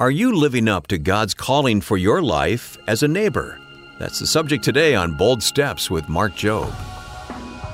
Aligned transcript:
Are 0.00 0.12
you 0.12 0.32
living 0.32 0.68
up 0.68 0.86
to 0.88 0.98
God's 0.98 1.34
calling 1.34 1.80
for 1.80 1.96
your 1.96 2.22
life 2.22 2.78
as 2.86 3.02
a 3.02 3.08
neighbor? 3.08 3.58
That's 3.98 4.20
the 4.20 4.28
subject 4.28 4.62
today 4.62 4.94
on 4.94 5.16
Bold 5.16 5.42
Steps 5.42 5.90
with 5.90 6.08
Mark 6.08 6.34
Jobe. 6.34 6.72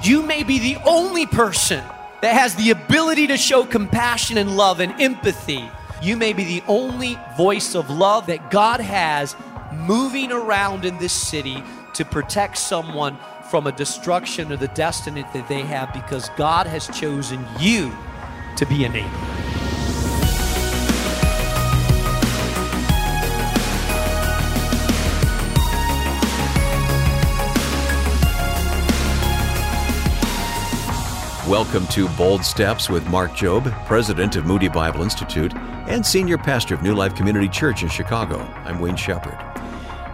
You 0.02 0.22
may 0.22 0.42
be 0.42 0.58
the 0.58 0.78
only 0.86 1.26
person 1.26 1.84
that 2.22 2.32
has 2.32 2.54
the 2.54 2.70
ability 2.70 3.26
to 3.26 3.36
show 3.36 3.66
compassion 3.66 4.38
and 4.38 4.56
love 4.56 4.80
and 4.80 4.98
empathy. 4.98 5.68
You 6.00 6.16
may 6.16 6.32
be 6.32 6.44
the 6.44 6.62
only 6.66 7.18
voice 7.36 7.74
of 7.74 7.90
love 7.90 8.24
that 8.28 8.50
God 8.50 8.80
has 8.80 9.36
moving 9.74 10.32
around 10.32 10.86
in 10.86 10.96
this 10.96 11.12
city 11.12 11.62
to 11.92 12.06
protect 12.06 12.56
someone 12.56 13.18
from 13.50 13.66
a 13.66 13.72
destruction 13.72 14.50
or 14.50 14.56
the 14.56 14.68
destiny 14.68 15.26
that 15.34 15.46
they 15.50 15.60
have 15.60 15.92
because 15.92 16.30
God 16.38 16.66
has 16.66 16.88
chosen 16.88 17.44
you 17.60 17.94
to 18.56 18.64
be 18.64 18.86
a 18.86 18.88
neighbor. 18.88 19.43
Welcome 31.48 31.86
to 31.88 32.08
Bold 32.08 32.42
Steps 32.42 32.88
with 32.88 33.06
Mark 33.08 33.32
Jobe, 33.32 33.70
President 33.84 34.34
of 34.36 34.46
Moody 34.46 34.68
Bible 34.68 35.02
Institute 35.02 35.54
and 35.54 36.04
Senior 36.04 36.38
Pastor 36.38 36.74
of 36.74 36.82
New 36.82 36.94
Life 36.94 37.14
Community 37.14 37.50
Church 37.50 37.82
in 37.82 37.90
Chicago. 37.90 38.38
I'm 38.64 38.80
Wayne 38.80 38.96
Shepherd. 38.96 39.38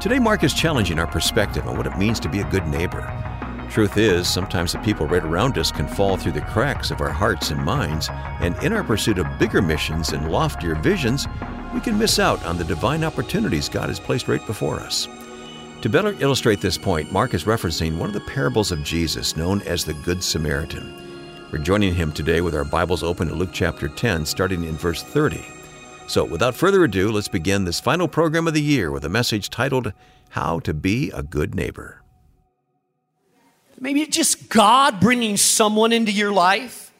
Today, 0.00 0.18
Mark 0.18 0.42
is 0.42 0.52
challenging 0.52 0.98
our 0.98 1.06
perspective 1.06 1.68
on 1.68 1.76
what 1.76 1.86
it 1.86 1.96
means 1.96 2.18
to 2.18 2.28
be 2.28 2.40
a 2.40 2.50
good 2.50 2.66
neighbor. 2.66 3.08
Truth 3.70 3.96
is, 3.96 4.28
sometimes 4.28 4.72
the 4.72 4.80
people 4.80 5.06
right 5.06 5.22
around 5.22 5.56
us 5.56 5.70
can 5.70 5.86
fall 5.86 6.16
through 6.16 6.32
the 6.32 6.40
cracks 6.40 6.90
of 6.90 7.00
our 7.00 7.12
hearts 7.12 7.52
and 7.52 7.64
minds, 7.64 8.08
and 8.40 8.60
in 8.64 8.72
our 8.72 8.82
pursuit 8.82 9.18
of 9.18 9.38
bigger 9.38 9.62
missions 9.62 10.12
and 10.12 10.32
loftier 10.32 10.74
visions, 10.74 11.28
we 11.72 11.78
can 11.78 11.96
miss 11.96 12.18
out 12.18 12.44
on 12.44 12.58
the 12.58 12.64
divine 12.64 13.04
opportunities 13.04 13.68
God 13.68 13.88
has 13.88 14.00
placed 14.00 14.26
right 14.26 14.44
before 14.48 14.80
us. 14.80 15.06
To 15.82 15.88
better 15.88 16.16
illustrate 16.18 16.60
this 16.60 16.76
point, 16.76 17.12
Mark 17.12 17.34
is 17.34 17.44
referencing 17.44 17.96
one 17.96 18.08
of 18.08 18.14
the 18.14 18.20
parables 18.32 18.72
of 18.72 18.82
Jesus 18.82 19.36
known 19.36 19.62
as 19.62 19.84
the 19.84 19.94
Good 19.94 20.24
Samaritan. 20.24 21.09
We're 21.52 21.58
joining 21.58 21.96
him 21.96 22.12
today 22.12 22.42
with 22.42 22.54
our 22.54 22.62
Bibles 22.62 23.02
open 23.02 23.26
to 23.26 23.34
Luke 23.34 23.50
chapter 23.52 23.88
10, 23.88 24.24
starting 24.24 24.62
in 24.62 24.76
verse 24.76 25.02
30. 25.02 25.44
So, 26.06 26.22
without 26.24 26.54
further 26.54 26.84
ado, 26.84 27.10
let's 27.10 27.26
begin 27.26 27.64
this 27.64 27.80
final 27.80 28.06
program 28.06 28.46
of 28.46 28.54
the 28.54 28.62
year 28.62 28.92
with 28.92 29.04
a 29.04 29.08
message 29.08 29.50
titled, 29.50 29.92
How 30.28 30.60
to 30.60 30.72
Be 30.72 31.10
a 31.10 31.24
Good 31.24 31.56
Neighbor. 31.56 32.02
Maybe 33.80 34.02
it's 34.02 34.16
just 34.16 34.48
God 34.48 35.00
bringing 35.00 35.36
someone 35.36 35.92
into 35.92 36.12
your 36.12 36.30
life. 36.30 36.92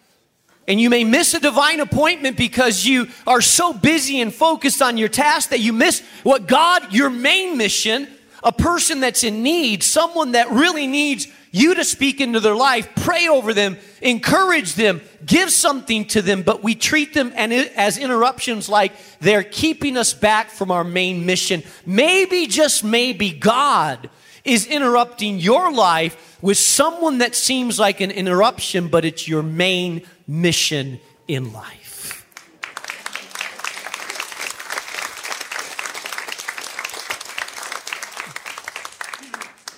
And 0.67 0.81
you 0.81 0.91
may 0.91 1.05
miss 1.05 1.33
a 1.33 1.39
divine 1.39 1.79
appointment 1.79 2.37
because 2.37 2.85
you 2.85 3.07
are 3.29 3.41
so 3.41 3.73
busy 3.73 4.21
and 4.21 4.35
focused 4.35 4.83
on 4.83 4.97
your 4.97 5.09
task 5.09 5.51
that 5.51 5.61
you 5.61 5.73
miss 5.73 6.03
what 6.25 6.49
God, 6.49 6.93
your 6.93 7.09
main 7.09 7.57
mission, 7.57 8.09
a 8.43 8.51
person 8.51 8.99
that's 8.99 9.23
in 9.23 9.45
need, 9.45 9.85
someone 9.85 10.33
that 10.33 10.51
really 10.51 10.89
needs 10.89 11.29
you 11.51 11.75
to 11.75 11.85
speak 11.85 12.21
into 12.21 12.41
their 12.41 12.55
life, 12.55 12.89
pray 12.97 13.29
over 13.29 13.53
them, 13.53 13.77
encourage 14.01 14.75
them, 14.75 15.01
give 15.27 15.51
something 15.51 16.05
to 16.07 16.23
them, 16.23 16.43
but 16.43 16.63
we 16.63 16.75
treat 16.75 17.13
them 17.13 17.33
and 17.35 17.53
as 17.53 17.99
interruptions 17.99 18.69
like 18.69 18.93
they're 19.21 19.43
keeping 19.43 19.97
us 19.97 20.15
back 20.15 20.51
from 20.51 20.71
our 20.71 20.85
main 20.85 21.27
mission. 21.27 21.63
Maybe, 21.85 22.47
just 22.47 22.85
maybe, 22.85 23.33
God 23.33 24.09
is 24.45 24.67
interrupting 24.67 25.39
your 25.39 25.73
life 25.73 26.39
with 26.41 26.57
someone 26.57 27.19
that 27.19 27.35
seems 27.35 27.79
like 27.79 28.01
an 28.01 28.11
interruption, 28.11 28.89
but 28.89 29.05
it's 29.05 29.29
your 29.29 29.43
main 29.43 30.03
mission 30.27 31.01
in 31.27 31.53
life. 31.53 31.80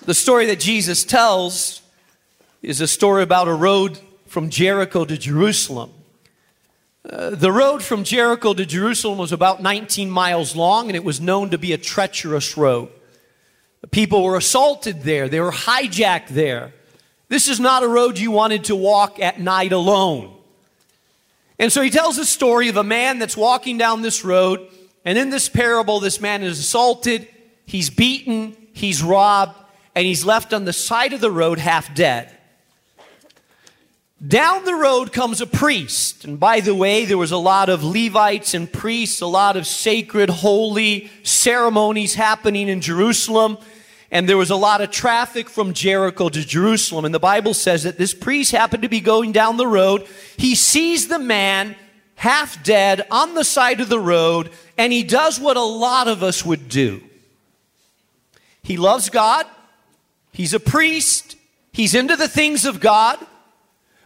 The 0.05 0.15
story 0.15 0.47
that 0.47 0.59
Jesus 0.59 1.05
tells 1.05 1.81
is 2.61 2.81
a 2.81 2.89
story 2.89 3.23
about 3.23 3.47
a 3.47 3.55
road 3.55 4.01
from 4.27 4.51
Jericho 4.51 5.05
to 5.05 5.17
Jerusalem. 5.17 5.93
Uh, 7.09 7.31
the 7.31 7.53
road 7.53 7.85
from 7.85 8.03
Jericho 8.03 8.53
to 8.53 8.67
Jerusalem 8.67 9.17
was 9.17 9.31
about 9.31 9.63
19 9.63 10.11
miles 10.11 10.57
long 10.57 10.89
and 10.89 10.97
it 10.97 11.05
was 11.05 11.21
known 11.21 11.51
to 11.51 11.59
be 11.59 11.73
a 11.73 11.79
treacherous 11.79 12.57
road. 12.57 12.89
People 13.93 14.25
were 14.25 14.37
assaulted 14.37 15.03
there, 15.03 15.29
they 15.29 15.39
were 15.39 15.53
hijacked 15.53 16.29
there. 16.29 16.73
This 17.29 17.47
is 17.47 17.61
not 17.61 17.85
a 17.85 17.89
road 17.89 18.19
you 18.19 18.33
wanted 18.33 18.65
to 18.65 18.75
walk 18.75 19.21
at 19.21 19.39
night 19.39 19.71
alone. 19.71 20.35
And 21.61 21.73
so 21.73 21.81
he 21.81 21.91
tells 21.91 22.17
the 22.17 22.25
story 22.25 22.69
of 22.69 22.77
a 22.77 22.83
man 22.83 23.21
that's 23.21 23.37
walking 23.37 23.79
down 23.79 24.03
this 24.03 24.25
road, 24.25 24.69
and 25.05 25.17
in 25.17 25.31
this 25.31 25.49
parable, 25.49 26.01
this 26.01 26.21
man 26.21 26.43
is 26.43 26.59
assaulted, 26.59 27.29
he's 27.67 27.89
beaten, 27.89 28.57
he's 28.73 29.01
robbed, 29.01 29.62
and 29.95 30.07
he's 30.07 30.25
left 30.25 30.53
on 30.53 30.65
the 30.65 30.73
side 30.73 31.13
of 31.13 31.21
the 31.21 31.31
road 31.31 31.59
half 31.59 31.95
dead. 31.95 32.37
Down 34.27 34.65
the 34.65 34.75
road 34.75 35.13
comes 35.13 35.41
a 35.41 35.47
priest. 35.47 36.25
And 36.25 36.39
by 36.39 36.61
the 36.61 36.75
way, 36.75 37.05
there 37.05 37.19
was 37.19 37.33
a 37.33 37.37
lot 37.37 37.69
of 37.69 37.83
Levites 37.83 38.55
and 38.55 38.73
priests, 38.73 39.21
a 39.21 39.27
lot 39.27 39.57
of 39.57 39.67
sacred, 39.67 40.31
holy 40.31 41.11
ceremonies 41.25 42.15
happening 42.15 42.69
in 42.69 42.81
Jerusalem. 42.81 43.59
And 44.13 44.29
there 44.29 44.37
was 44.37 44.51
a 44.51 44.57
lot 44.57 44.81
of 44.81 44.91
traffic 44.91 45.49
from 45.49 45.73
Jericho 45.73 46.29
to 46.29 46.45
Jerusalem. 46.45 47.05
And 47.05 47.15
the 47.15 47.19
Bible 47.19 47.53
says 47.53 47.83
that 47.83 47.99
this 47.99 48.15
priest 48.15 48.53
happened 48.53 48.83
to 48.85 48.89
be 48.89 49.01
going 49.01 49.33
down 49.33 49.57
the 49.57 49.67
road. 49.67 50.07
He 50.37 50.55
sees 50.55 51.09
the 51.09 51.19
man 51.19 51.75
half 52.15 52.63
dead 52.63 53.05
on 53.11 53.35
the 53.35 53.43
side 53.43 53.81
of 53.81 53.89
the 53.89 53.99
road, 53.99 54.51
and 54.79 54.93
he 54.93 55.03
does 55.03 55.41
what 55.41 55.57
a 55.57 55.63
lot 55.63 56.07
of 56.07 56.23
us 56.23 56.45
would 56.45 56.69
do. 56.69 57.03
He 58.63 58.77
loves 58.77 59.11
God. 59.11 59.47
He's 60.33 60.55
a 60.55 60.61
priest. 60.61 61.37
He's 61.73 61.95
into 61.95 62.17
the 62.17 62.29
things 62.29 62.65
of 62.65 62.81
God. 62.81 63.19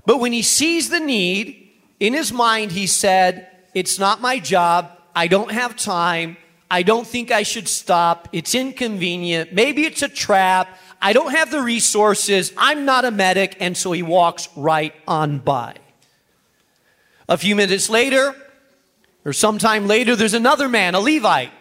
But 0.05 0.19
when 0.19 0.33
he 0.33 0.43
sees 0.43 0.89
the 0.89 1.01
need, 1.01 1.71
in 1.99 2.13
his 2.13 2.33
mind, 2.33 2.73
he 2.73 2.87
said, 2.87 3.49
It's 3.75 3.99
not 3.99 4.21
my 4.21 4.39
job. 4.39 4.91
I 5.15 5.29
don't 5.29 5.51
have 5.51 5.77
time. 5.77 6.37
I 6.71 6.83
don't 6.83 7.07
think 7.07 7.31
I 7.31 7.43
should 7.43 7.69
stop. 7.69 8.29
It's 8.33 8.55
inconvenient. 8.55 9.53
Maybe 9.53 9.85
it's 9.85 10.03
a 10.03 10.09
trap. 10.09 10.69
I 11.01 11.13
don't 11.13 11.31
have 11.31 11.51
the 11.51 11.63
resources. 11.63 12.53
I'm 12.57 12.85
not 12.85 13.05
a 13.05 13.11
medic. 13.11 13.57
And 13.61 13.77
so 13.77 13.93
he 13.93 14.03
walks 14.03 14.49
right 14.57 14.95
on 15.07 15.39
by. 15.39 15.77
A 17.29 17.37
few 17.37 17.57
minutes 17.57 17.89
later, 17.89 18.35
or 19.25 19.33
sometime 19.33 19.87
later, 19.87 20.15
there's 20.17 20.35
another 20.35 20.69
man, 20.69 20.95
a 20.95 21.01
Levite, 21.01 21.53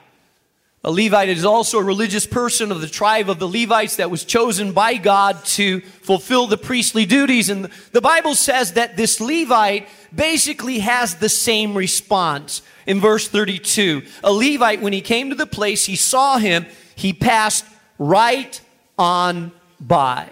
a 0.85 0.91
Levite 0.91 1.29
is 1.29 1.43
also 1.43 1.79
a 1.79 1.83
religious 1.83 2.27
person 2.27 2.71
of 2.71 2.79
the 2.79 2.87
tribe 2.87 3.27
of 3.27 3.39
the 3.39 3.47
Levites 3.47 3.95
that 3.95 4.11
was 4.11 4.23
chosen 4.23 4.71
by 4.71 4.97
God 4.97 5.43
to 5.45 5.81
fulfill 5.81 6.45
the 6.45 6.57
priestly 6.57 7.07
duties. 7.07 7.49
And 7.49 7.71
the 7.91 8.01
Bible 8.01 8.35
says 8.35 8.73
that 8.73 8.95
this 8.95 9.19
Levite 9.19 9.89
basically 10.13 10.77
has 10.79 11.15
the 11.15 11.27
same 11.27 11.75
response. 11.75 12.61
In 12.85 13.01
verse 13.01 13.27
32, 13.27 14.03
a 14.23 14.31
Levite, 14.31 14.79
when 14.79 14.93
he 14.93 15.01
came 15.01 15.31
to 15.31 15.35
the 15.35 15.47
place, 15.47 15.85
he 15.85 15.95
saw 15.95 16.37
him, 16.37 16.67
he 16.93 17.13
passed 17.13 17.65
right 17.97 18.61
on 18.95 19.53
by. 19.79 20.29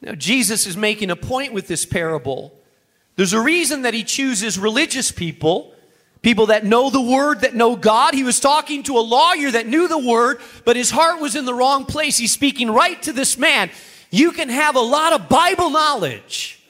Now, 0.00 0.14
Jesus 0.14 0.66
is 0.66 0.74
making 0.74 1.10
a 1.10 1.16
point 1.16 1.52
with 1.52 1.68
this 1.68 1.84
parable. 1.84 2.58
There's 3.16 3.34
a 3.34 3.40
reason 3.42 3.82
that 3.82 3.92
he 3.92 4.04
chooses 4.04 4.58
religious 4.58 5.12
people 5.12 5.73
people 6.24 6.46
that 6.46 6.64
know 6.64 6.90
the 6.90 7.00
word, 7.00 7.42
that 7.42 7.54
know 7.54 7.76
God. 7.76 8.14
He 8.14 8.24
was 8.24 8.40
talking 8.40 8.82
to 8.84 8.98
a 8.98 9.00
lawyer 9.00 9.50
that 9.50 9.68
knew 9.68 9.86
the 9.86 9.98
word, 9.98 10.40
but 10.64 10.74
his 10.74 10.90
heart 10.90 11.20
was 11.20 11.36
in 11.36 11.44
the 11.44 11.54
wrong 11.54 11.84
place. 11.84 12.16
He's 12.16 12.32
speaking 12.32 12.70
right 12.70 13.00
to 13.02 13.12
this 13.12 13.38
man. 13.38 13.70
You 14.10 14.32
can 14.32 14.48
have 14.48 14.74
a 14.74 14.80
lot 14.80 15.12
of 15.12 15.28
Bible 15.28 15.70
knowledge. 15.70 16.62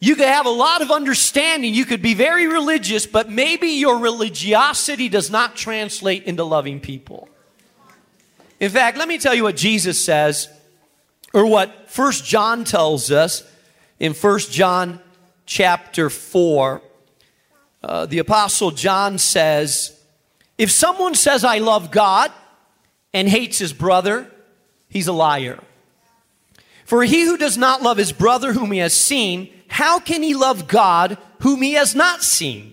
You 0.00 0.14
could 0.14 0.28
have 0.28 0.46
a 0.46 0.50
lot 0.50 0.80
of 0.80 0.92
understanding. 0.92 1.74
You 1.74 1.84
could 1.84 2.00
be 2.00 2.14
very 2.14 2.46
religious, 2.46 3.04
but 3.04 3.28
maybe 3.28 3.68
your 3.68 3.98
religiosity 3.98 5.08
does 5.08 5.28
not 5.28 5.56
translate 5.56 6.22
into 6.24 6.44
loving 6.44 6.78
people. 6.78 7.28
In 8.60 8.70
fact, 8.70 8.96
let 8.96 9.08
me 9.08 9.18
tell 9.18 9.34
you 9.34 9.42
what 9.42 9.56
Jesus 9.56 10.02
says, 10.02 10.48
or 11.34 11.46
what 11.46 11.90
First 11.90 12.24
John 12.24 12.62
tells 12.64 13.10
us 13.10 13.42
in 13.98 14.14
First 14.14 14.52
John 14.52 15.00
chapter 15.46 16.08
4 16.10 16.80
uh, 17.82 18.06
the 18.06 18.18
Apostle 18.18 18.70
John 18.70 19.18
says, 19.18 19.98
If 20.56 20.70
someone 20.70 21.14
says, 21.14 21.44
I 21.44 21.58
love 21.58 21.90
God 21.90 22.32
and 23.14 23.28
hates 23.28 23.58
his 23.58 23.72
brother, 23.72 24.30
he's 24.88 25.08
a 25.08 25.12
liar. 25.12 25.60
For 26.84 27.04
he 27.04 27.22
who 27.22 27.36
does 27.36 27.58
not 27.58 27.82
love 27.82 27.98
his 27.98 28.12
brother 28.12 28.52
whom 28.52 28.72
he 28.72 28.78
has 28.78 28.94
seen, 28.94 29.52
how 29.68 29.98
can 29.98 30.22
he 30.22 30.34
love 30.34 30.66
God 30.66 31.18
whom 31.40 31.62
he 31.62 31.74
has 31.74 31.94
not 31.94 32.22
seen? 32.22 32.72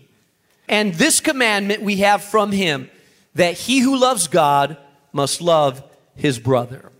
And 0.67 0.93
this 0.93 1.19
commandment 1.19 1.83
we 1.83 1.97
have 1.97 2.23
from 2.23 2.51
him 2.51 2.89
that 3.35 3.55
he 3.55 3.79
who 3.79 3.97
loves 3.97 4.27
God 4.27 4.77
must 5.11 5.41
love 5.41 5.83
his 6.15 6.39
brother. 6.39 6.91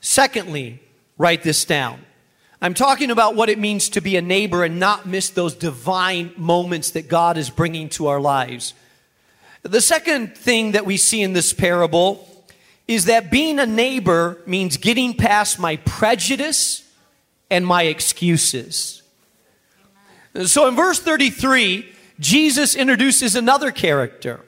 Secondly, 0.00 0.80
write 1.18 1.42
this 1.42 1.64
down. 1.64 2.00
I'm 2.60 2.74
talking 2.74 3.12
about 3.12 3.36
what 3.36 3.48
it 3.48 3.58
means 3.58 3.88
to 3.90 4.00
be 4.00 4.16
a 4.16 4.22
neighbor 4.22 4.64
and 4.64 4.80
not 4.80 5.06
miss 5.06 5.30
those 5.30 5.54
divine 5.54 6.32
moments 6.36 6.90
that 6.92 7.08
God 7.08 7.38
is 7.38 7.50
bringing 7.50 7.88
to 7.90 8.08
our 8.08 8.20
lives. 8.20 8.74
The 9.62 9.80
second 9.80 10.36
thing 10.36 10.72
that 10.72 10.84
we 10.84 10.96
see 10.96 11.22
in 11.22 11.34
this 11.34 11.52
parable 11.52 12.26
is 12.88 13.04
that 13.04 13.30
being 13.30 13.60
a 13.60 13.66
neighbor 13.66 14.42
means 14.44 14.76
getting 14.76 15.14
past 15.14 15.60
my 15.60 15.76
prejudice 15.76 16.82
and 17.48 17.64
my 17.64 17.84
excuses. 17.84 19.02
So 20.44 20.66
in 20.66 20.74
verse 20.74 20.98
33, 20.98 21.88
Jesus 22.18 22.74
introduces 22.74 23.36
another 23.36 23.70
character. 23.70 24.40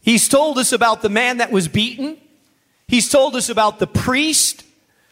He's 0.00 0.28
told 0.28 0.56
us 0.56 0.72
about 0.72 1.02
the 1.02 1.08
man 1.10 1.38
that 1.38 1.52
was 1.52 1.68
beaten. 1.68 2.16
He's 2.88 3.10
told 3.10 3.36
us 3.36 3.50
about 3.50 3.80
the 3.80 3.86
priest 3.86 4.62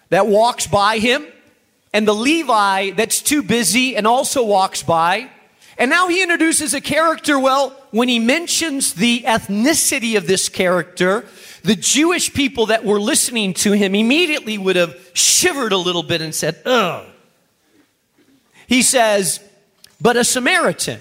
that 0.08 0.26
walks 0.26 0.66
by 0.66 0.98
him 0.98 1.26
and 1.94 2.06
the 2.06 2.14
Levi 2.14 2.90
that's 2.90 3.22
too 3.22 3.42
busy 3.42 3.96
and 3.96 4.06
also 4.06 4.44
walks 4.44 4.82
by. 4.82 5.30
And 5.78 5.90
now 5.90 6.08
he 6.08 6.22
introduces 6.22 6.74
a 6.74 6.80
character. 6.80 7.38
Well, 7.38 7.70
when 7.92 8.08
he 8.08 8.18
mentions 8.18 8.94
the 8.94 9.20
ethnicity 9.20 10.16
of 10.16 10.26
this 10.26 10.48
character, 10.48 11.24
the 11.62 11.76
Jewish 11.76 12.34
people 12.34 12.66
that 12.66 12.84
were 12.84 13.00
listening 13.00 13.54
to 13.54 13.72
him 13.72 13.94
immediately 13.94 14.58
would 14.58 14.76
have 14.76 14.94
shivered 15.14 15.72
a 15.72 15.78
little 15.78 16.02
bit 16.02 16.20
and 16.20 16.34
said, 16.34 16.60
ugh. 16.66 17.06
He 18.66 18.82
says, 18.82 19.40
but 20.00 20.16
a 20.16 20.24
Samaritan, 20.24 21.00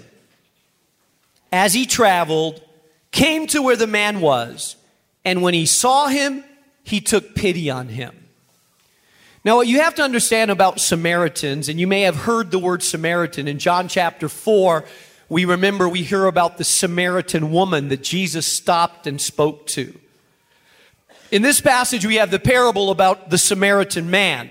as 1.51 1.73
he 1.73 1.85
traveled, 1.85 2.61
came 3.11 3.47
to 3.47 3.61
where 3.61 3.75
the 3.75 3.87
man 3.87 4.21
was, 4.21 4.75
and 5.25 5.41
when 5.41 5.53
he 5.53 5.65
saw 5.65 6.07
him, 6.07 6.43
he 6.83 7.01
took 7.01 7.35
pity 7.35 7.69
on 7.69 7.87
him. 7.87 8.22
Now, 9.45 9.57
what 9.57 9.67
you 9.67 9.81
have 9.81 9.95
to 9.95 10.03
understand 10.03 10.51
about 10.51 10.79
Samaritans, 10.79 11.67
and 11.67 11.77
you 11.77 11.85
may 11.85 12.03
have 12.03 12.15
heard 12.15 12.49
the 12.49 12.59
word 12.59 12.81
Samaritan 12.81 13.49
in 13.49 13.59
John 13.59 13.89
chapter 13.89 14.29
4, 14.29 14.85
we 15.27 15.43
remember 15.43 15.89
we 15.89 16.03
hear 16.03 16.27
about 16.27 16.57
the 16.57 16.63
Samaritan 16.63 17.51
woman 17.51 17.89
that 17.89 18.01
Jesus 18.01 18.47
stopped 18.47 19.05
and 19.05 19.19
spoke 19.19 19.67
to. 19.67 19.99
In 21.29 21.41
this 21.41 21.59
passage, 21.59 22.05
we 22.05 22.15
have 22.15 22.31
the 22.31 22.39
parable 22.39 22.89
about 22.89 23.31
the 23.31 23.37
Samaritan 23.37 24.09
man. 24.09 24.49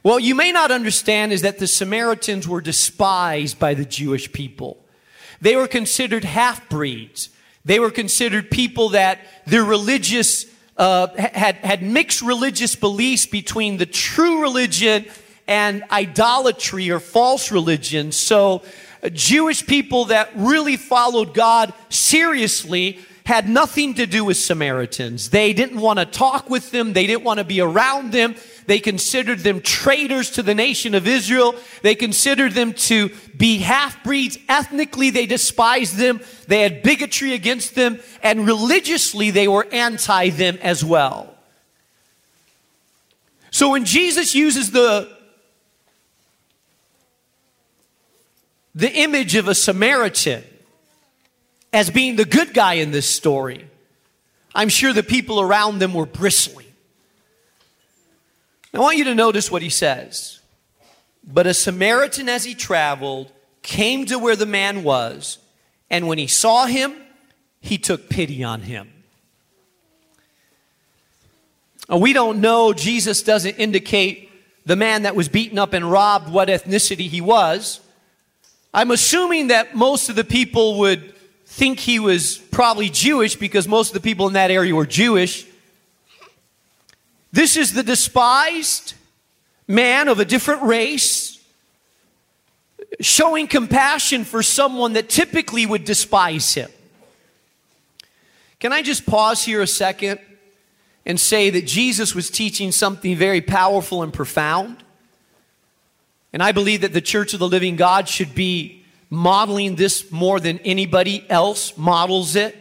What 0.00 0.22
you 0.22 0.34
may 0.34 0.50
not 0.50 0.70
understand 0.70 1.34
is 1.34 1.42
that 1.42 1.58
the 1.58 1.66
Samaritans 1.66 2.48
were 2.48 2.62
despised 2.62 3.58
by 3.58 3.74
the 3.74 3.84
Jewish 3.84 4.32
people. 4.32 4.82
They 5.42 5.56
were 5.56 5.68
considered 5.68 6.24
half 6.24 6.66
breeds. 6.70 7.28
They 7.66 7.78
were 7.78 7.90
considered 7.90 8.50
people 8.50 8.90
that 8.90 9.18
their 9.44 9.64
religious 9.64 10.46
uh, 10.80 11.08
had, 11.18 11.56
had 11.56 11.82
mixed 11.82 12.22
religious 12.22 12.74
beliefs 12.74 13.26
between 13.26 13.76
the 13.76 13.84
true 13.84 14.40
religion 14.40 15.04
and 15.46 15.84
idolatry 15.90 16.90
or 16.90 16.98
false 16.98 17.52
religion. 17.52 18.12
So, 18.12 18.62
uh, 19.02 19.10
Jewish 19.10 19.66
people 19.66 20.06
that 20.06 20.30
really 20.34 20.78
followed 20.78 21.34
God 21.34 21.74
seriously 21.90 22.98
had 23.26 23.46
nothing 23.46 23.92
to 23.94 24.06
do 24.06 24.24
with 24.24 24.38
Samaritans. 24.38 25.28
They 25.28 25.52
didn't 25.52 25.78
want 25.78 25.98
to 25.98 26.06
talk 26.06 26.48
with 26.48 26.70
them, 26.70 26.94
they 26.94 27.06
didn't 27.06 27.24
want 27.24 27.38
to 27.38 27.44
be 27.44 27.60
around 27.60 28.12
them. 28.12 28.34
They 28.70 28.78
considered 28.78 29.40
them 29.40 29.62
traitors 29.62 30.30
to 30.30 30.44
the 30.44 30.54
nation 30.54 30.94
of 30.94 31.08
Israel. 31.08 31.56
They 31.82 31.96
considered 31.96 32.52
them 32.52 32.72
to 32.74 33.10
be 33.36 33.58
half 33.58 34.04
breeds. 34.04 34.38
Ethnically, 34.48 35.10
they 35.10 35.26
despised 35.26 35.96
them. 35.96 36.20
They 36.46 36.60
had 36.60 36.84
bigotry 36.84 37.34
against 37.34 37.74
them. 37.74 37.98
And 38.22 38.46
religiously, 38.46 39.32
they 39.32 39.48
were 39.48 39.66
anti 39.72 40.30
them 40.30 40.56
as 40.62 40.84
well. 40.84 41.34
So 43.50 43.70
when 43.70 43.84
Jesus 43.84 44.36
uses 44.36 44.70
the 44.70 45.16
the 48.76 48.92
image 48.92 49.34
of 49.34 49.48
a 49.48 49.54
Samaritan 49.56 50.44
as 51.72 51.90
being 51.90 52.14
the 52.14 52.24
good 52.24 52.54
guy 52.54 52.74
in 52.74 52.92
this 52.92 53.10
story, 53.10 53.68
I'm 54.54 54.68
sure 54.68 54.92
the 54.92 55.02
people 55.02 55.40
around 55.40 55.80
them 55.80 55.92
were 55.92 56.06
bristling. 56.06 56.59
I 58.72 58.78
want 58.78 58.98
you 58.98 59.04
to 59.04 59.14
notice 59.14 59.50
what 59.50 59.62
he 59.62 59.70
says. 59.70 60.40
But 61.24 61.46
a 61.46 61.54
Samaritan, 61.54 62.28
as 62.28 62.44
he 62.44 62.54
traveled, 62.54 63.32
came 63.62 64.06
to 64.06 64.18
where 64.18 64.36
the 64.36 64.46
man 64.46 64.82
was, 64.82 65.38
and 65.90 66.06
when 66.08 66.18
he 66.18 66.26
saw 66.26 66.66
him, 66.66 66.94
he 67.60 67.78
took 67.78 68.08
pity 68.08 68.42
on 68.42 68.62
him. 68.62 68.90
We 71.88 72.12
don't 72.12 72.40
know, 72.40 72.72
Jesus 72.72 73.22
doesn't 73.22 73.56
indicate 73.56 74.30
the 74.64 74.76
man 74.76 75.02
that 75.02 75.16
was 75.16 75.28
beaten 75.28 75.58
up 75.58 75.72
and 75.72 75.90
robbed 75.90 76.30
what 76.30 76.48
ethnicity 76.48 77.08
he 77.08 77.20
was. 77.20 77.80
I'm 78.72 78.92
assuming 78.92 79.48
that 79.48 79.74
most 79.74 80.08
of 80.08 80.14
the 80.14 80.24
people 80.24 80.78
would 80.78 81.14
think 81.44 81.80
he 81.80 81.98
was 81.98 82.38
probably 82.38 82.88
Jewish 82.88 83.34
because 83.34 83.66
most 83.66 83.88
of 83.88 83.94
the 83.94 84.00
people 84.00 84.28
in 84.28 84.34
that 84.34 84.52
area 84.52 84.72
were 84.74 84.86
Jewish. 84.86 85.44
This 87.32 87.56
is 87.56 87.72
the 87.72 87.82
despised 87.82 88.94
man 89.68 90.08
of 90.08 90.18
a 90.18 90.24
different 90.24 90.62
race 90.62 91.42
showing 93.00 93.46
compassion 93.46 94.24
for 94.24 94.42
someone 94.42 94.94
that 94.94 95.08
typically 95.08 95.64
would 95.64 95.84
despise 95.84 96.52
him. 96.54 96.70
Can 98.58 98.72
I 98.72 98.82
just 98.82 99.06
pause 99.06 99.44
here 99.44 99.62
a 99.62 99.66
second 99.66 100.20
and 101.06 101.18
say 101.18 101.50
that 101.50 101.66
Jesus 101.66 102.14
was 102.14 102.30
teaching 102.30 102.72
something 102.72 103.16
very 103.16 103.40
powerful 103.40 104.02
and 104.02 104.12
profound? 104.12 104.82
And 106.32 106.42
I 106.42 106.52
believe 106.52 106.82
that 106.82 106.92
the 106.92 107.00
Church 107.00 107.32
of 107.32 107.40
the 107.40 107.48
Living 107.48 107.76
God 107.76 108.08
should 108.08 108.34
be 108.34 108.84
modeling 109.08 109.76
this 109.76 110.10
more 110.12 110.38
than 110.40 110.58
anybody 110.58 111.24
else 111.30 111.76
models 111.76 112.36
it. 112.36 112.56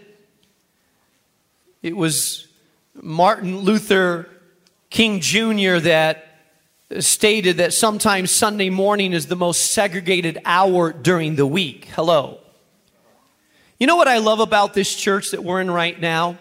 It 1.83 1.95
was 1.95 2.47
Martin 3.01 3.59
Luther 3.59 4.29
King 4.89 5.19
Jr. 5.19 5.77
that 5.77 6.25
stated 6.99 7.57
that 7.57 7.73
sometimes 7.73 8.31
Sunday 8.31 8.71
morning 8.71 9.13
is 9.13 9.27
the 9.27 9.35
most 9.35 9.71
segregated 9.71 10.39
hour 10.45 10.91
during 10.91 11.35
the 11.35 11.45
week. 11.45 11.85
Hello. 11.95 12.39
You 13.79 13.85
know 13.87 13.95
what 13.95 14.07
I 14.07 14.17
love 14.17 14.39
about 14.39 14.73
this 14.73 14.93
church 14.95 15.31
that 15.31 15.43
we're 15.43 15.61
in 15.61 15.69
right 15.69 15.99
now? 15.99 16.37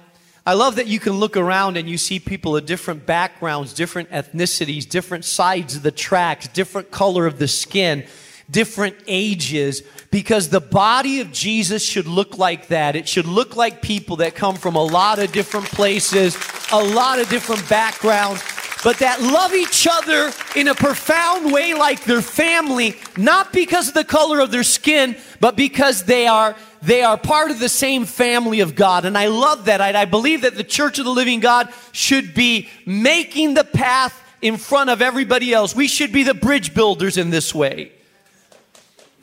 I 0.46 0.54
love 0.54 0.76
that 0.76 0.86
you 0.86 0.98
can 0.98 1.12
look 1.12 1.36
around 1.36 1.76
and 1.76 1.90
you 1.90 1.98
see 1.98 2.18
people 2.18 2.56
of 2.56 2.64
different 2.64 3.04
backgrounds, 3.04 3.74
different 3.74 4.10
ethnicities, 4.10 4.88
different 4.88 5.26
sides 5.26 5.76
of 5.76 5.82
the 5.82 5.90
tracks, 5.90 6.48
different 6.48 6.90
color 6.90 7.26
of 7.26 7.38
the 7.38 7.46
skin, 7.46 8.06
different 8.50 8.96
ages, 9.06 9.82
because 10.10 10.48
the 10.48 10.60
body 10.60 11.20
of 11.20 11.30
Jesus 11.32 11.84
should 11.84 12.06
look 12.06 12.38
like 12.38 12.68
that. 12.68 12.96
It 12.96 13.06
should 13.06 13.26
look 13.26 13.56
like 13.56 13.82
people 13.82 14.16
that 14.16 14.34
come 14.34 14.56
from 14.56 14.74
a 14.74 14.82
lot 14.82 15.18
of 15.18 15.32
different 15.32 15.66
places, 15.66 16.34
a 16.72 16.82
lot 16.82 17.18
of 17.18 17.28
different 17.28 17.68
backgrounds, 17.68 18.42
but 18.84 18.98
that 18.98 19.20
love 19.20 19.54
each 19.54 19.86
other 19.90 20.32
in 20.54 20.68
a 20.68 20.74
profound 20.74 21.52
way 21.52 21.74
like 21.74 22.04
their 22.04 22.22
family, 22.22 22.94
not 23.16 23.52
because 23.52 23.88
of 23.88 23.94
the 23.94 24.04
color 24.04 24.40
of 24.40 24.50
their 24.50 24.62
skin, 24.62 25.16
but 25.40 25.56
because 25.56 26.04
they 26.04 26.26
are 26.26 26.56
they 26.80 27.02
are 27.02 27.16
part 27.16 27.50
of 27.50 27.58
the 27.58 27.68
same 27.68 28.04
family 28.04 28.60
of 28.60 28.76
God. 28.76 29.04
And 29.04 29.18
I 29.18 29.26
love 29.26 29.64
that. 29.64 29.80
I, 29.80 30.02
I 30.02 30.04
believe 30.04 30.42
that 30.42 30.54
the 30.54 30.62
church 30.62 31.00
of 31.00 31.04
the 31.04 31.10
living 31.10 31.40
God 31.40 31.72
should 31.90 32.34
be 32.34 32.68
making 32.86 33.54
the 33.54 33.64
path 33.64 34.22
in 34.40 34.56
front 34.56 34.90
of 34.90 35.02
everybody 35.02 35.52
else. 35.52 35.74
We 35.74 35.88
should 35.88 36.12
be 36.12 36.22
the 36.22 36.34
bridge 36.34 36.74
builders 36.74 37.16
in 37.16 37.30
this 37.30 37.54
way. 37.54 37.92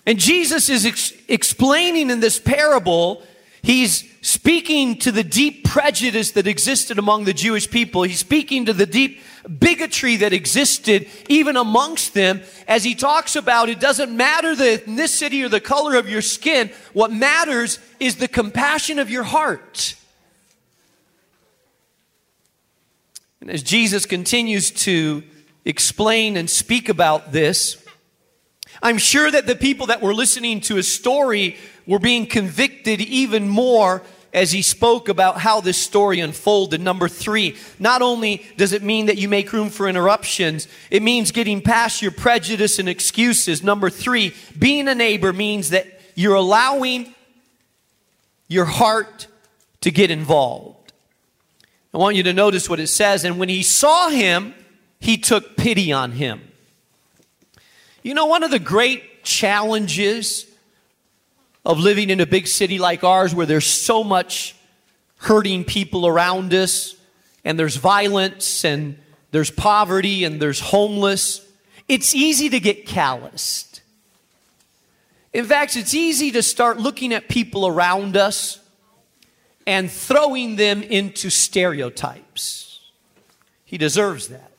And 0.06 0.20
Jesus 0.20 0.70
is 0.70 0.86
ex- 0.86 1.14
explaining 1.28 2.10
in 2.10 2.20
this 2.20 2.40
parable, 2.40 3.24
he's 3.66 4.10
speaking 4.22 4.98
to 5.00 5.12
the 5.12 5.24
deep 5.24 5.66
prejudice 5.66 6.32
that 6.32 6.48
existed 6.48 6.98
among 6.98 7.26
the 7.26 7.34
Jewish 7.34 7.70
people. 7.70 8.04
He's 8.04 8.20
speaking 8.20 8.66
to 8.66 8.74
the 8.74 8.86
deep 8.86 9.20
bigotry 9.60 10.16
that 10.18 10.34
existed 10.34 11.08
even 11.30 11.58
amongst 11.58 12.14
them 12.14 12.42
as 12.68 12.84
he 12.84 12.96
talks 12.96 13.36
about 13.36 13.70
it 13.70 13.80
doesn't 13.80 14.16
matter 14.16 14.56
the 14.56 14.82
ethnicity 14.84 15.44
or 15.44 15.50
the 15.50 15.60
color 15.60 15.96
of 15.96 16.10
your 16.10 16.22
skin. 16.22 16.72
What 16.94 17.12
matters 17.12 17.80
is 18.00 18.16
the 18.16 18.28
compassion 18.28 19.00
of 19.00 19.10
your 19.10 19.24
heart. 19.24 19.96
And 23.42 23.52
as 23.52 23.62
Jesus 23.62 24.06
continues 24.06 24.72
to 24.72 25.24
explain 25.66 26.38
and 26.38 26.50
speak 26.50 26.90
about 26.90 27.32
this, 27.32 27.85
I'm 28.82 28.98
sure 28.98 29.30
that 29.30 29.48
the 29.48 29.56
people 29.56 29.88
that 29.88 30.02
were 30.02 30.14
listening 30.14 30.62
to 30.62 30.76
his 30.76 30.92
story 30.92 31.58
were 31.86 32.00
being 32.00 32.26
convicted 32.26 33.02
even 33.02 33.48
more 33.48 34.04
as 34.34 34.52
he 34.52 34.62
spoke 34.62 35.08
about 35.08 35.40
how 35.40 35.62
this 35.62 35.78
story 35.78 36.20
unfolded. 36.20 36.82
Number 36.82 37.08
three, 37.08 37.56
not 37.80 38.02
only 38.02 38.46
does 38.58 38.74
it 38.74 38.84
mean 38.84 39.06
that 39.06 39.18
you 39.18 39.30
make 39.30 39.54
room 39.54 39.70
for 39.70 39.88
interruptions, 39.88 40.68
it 40.92 41.02
means 41.02 41.32
getting 41.32 41.62
past 41.62 42.02
your 42.02 42.12
prejudice 42.12 42.78
and 42.78 42.90
excuses. 42.90 43.64
Number 43.64 43.90
three, 43.90 44.34
being 44.60 44.90
a 44.90 44.96
neighbor 44.96 45.32
means 45.32 45.70
that 45.70 45.88
you're 46.16 46.36
allowing 46.36 47.16
your 48.50 48.66
heart 48.66 49.28
to 49.82 49.90
get 49.90 50.12
involved. 50.12 50.92
I 51.94 51.98
want 51.98 52.18
you 52.18 52.24
to 52.24 52.34
notice 52.34 52.70
what 52.70 52.82
it 52.82 52.88
says. 52.88 53.24
And 53.24 53.40
when 53.40 53.48
he 53.48 53.64
saw 53.64 54.10
him, 54.10 54.54
he 55.00 55.18
took 55.18 55.56
pity 55.56 55.94
on 55.94 56.12
him. 56.12 56.42
You 58.06 58.14
know, 58.14 58.28
one 58.28 58.44
of 58.44 58.52
the 58.52 58.60
great 58.60 59.24
challenges 59.24 60.46
of 61.66 61.80
living 61.80 62.12
in 62.12 62.20
a 62.20 62.28
big 62.28 62.46
city 62.46 62.78
like 62.78 63.04
ours 63.04 63.34
where 63.34 63.48
there's 63.48 63.66
so 63.66 64.04
much 64.04 64.56
hurting 65.18 65.64
people 65.64 66.06
around 66.06 66.54
us 66.54 66.96
and 67.44 67.58
there's 67.58 67.78
violence 67.78 68.64
and 68.64 69.00
there's 69.32 69.50
poverty 69.50 70.24
and 70.24 70.40
there's 70.40 70.60
homeless, 70.60 71.52
it's 71.88 72.14
easy 72.14 72.48
to 72.48 72.60
get 72.60 72.86
calloused. 72.86 73.82
In 75.34 75.46
fact, 75.46 75.76
it's 75.76 75.96
easy 75.96 76.30
to 76.30 76.44
start 76.44 76.78
looking 76.78 77.12
at 77.12 77.28
people 77.28 77.66
around 77.66 78.16
us 78.16 78.60
and 79.66 79.90
throwing 79.90 80.58
them 80.58 80.84
into 80.84 81.32
stereotypes. 81.32 82.82
He 83.66 83.80
deserves 83.80 84.28
that. 84.28 84.52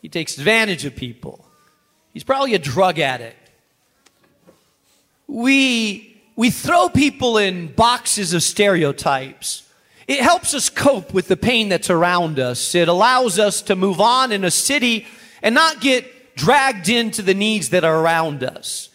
He 0.00 0.08
takes 0.08 0.38
advantage 0.38 0.84
of 0.84 0.94
people. 0.94 1.41
He's 2.12 2.24
probably 2.24 2.54
a 2.54 2.58
drug 2.58 2.98
addict. 2.98 3.50
We, 5.26 6.20
we 6.36 6.50
throw 6.50 6.88
people 6.88 7.38
in 7.38 7.68
boxes 7.68 8.34
of 8.34 8.42
stereotypes. 8.42 9.68
It 10.06 10.20
helps 10.20 10.52
us 10.52 10.68
cope 10.68 11.14
with 11.14 11.28
the 11.28 11.36
pain 11.36 11.68
that's 11.68 11.88
around 11.88 12.38
us. 12.38 12.74
It 12.74 12.88
allows 12.88 13.38
us 13.38 13.62
to 13.62 13.76
move 13.76 14.00
on 14.00 14.32
in 14.32 14.44
a 14.44 14.50
city 14.50 15.06
and 15.42 15.54
not 15.54 15.80
get 15.80 16.36
dragged 16.36 16.88
into 16.88 17.22
the 17.22 17.34
needs 17.34 17.70
that 17.70 17.84
are 17.84 18.00
around 18.00 18.42
us. 18.42 18.90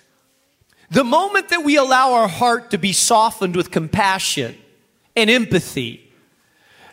The 0.89 1.03
moment 1.03 1.49
that 1.49 1.63
we 1.63 1.75
allow 1.75 2.13
our 2.13 2.27
heart 2.27 2.71
to 2.71 2.77
be 2.77 2.93
softened 2.93 3.55
with 3.55 3.71
compassion 3.71 4.55
and 5.15 5.29
empathy, 5.29 6.11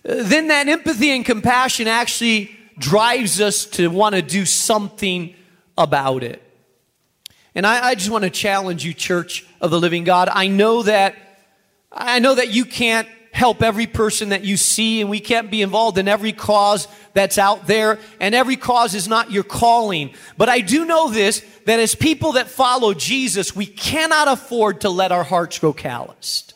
then 0.03 0.49
that 0.49 0.69
empathy 0.69 1.11
and 1.11 1.25
compassion 1.25 1.87
actually 1.87 2.51
drives 2.79 3.41
us 3.41 3.65
to 3.67 3.89
want 3.89 4.15
to 4.15 4.23
do 4.23 4.45
something 4.45 5.35
about 5.77 6.23
it. 6.23 6.43
And 7.55 7.67
I, 7.67 7.89
I 7.89 7.95
just 7.95 8.11
want 8.11 8.25
to 8.25 8.31
challenge 8.31 8.85
you, 8.85 8.93
Church 8.95 9.47
of 9.61 9.71
the 9.71 9.79
Living 9.79 10.05
God. 10.05 10.29
I 10.31 10.49
know 10.49 10.83
that 10.83 11.17
I 11.93 12.19
know 12.19 12.35
that 12.35 12.53
you 12.53 12.65
can't 12.65 13.07
help 13.31 13.63
every 13.63 13.87
person 13.87 14.29
that 14.31 14.45
you 14.45 14.57
see, 14.57 15.01
and 15.01 15.11
we 15.11 15.21
can't 15.21 15.51
be 15.51 15.63
involved 15.63 15.99
in 15.99 16.07
every 16.07 16.33
cause 16.33 16.87
that's 17.15 17.39
out 17.39 17.67
there, 17.67 17.99
and 18.21 18.35
every 18.35 18.57
cause 18.57 18.95
is 18.95 19.09
not 19.09 19.31
your 19.31 19.43
calling. 19.43 20.13
But 20.37 20.49
I 20.49 20.61
do 20.61 20.85
know 20.85 21.11
this 21.11 21.45
that 21.67 21.81
as 21.81 21.95
people 21.95 22.33
that 22.33 22.49
follow 22.49 22.95
Jesus, 22.95 23.55
we 23.55 23.67
cannot 23.67 24.29
afford 24.29 24.83
to 24.83 24.91
let 24.91 25.13
our 25.13 25.25
hearts 25.25 25.59
grow 25.59 25.73
calloused. 25.73 26.55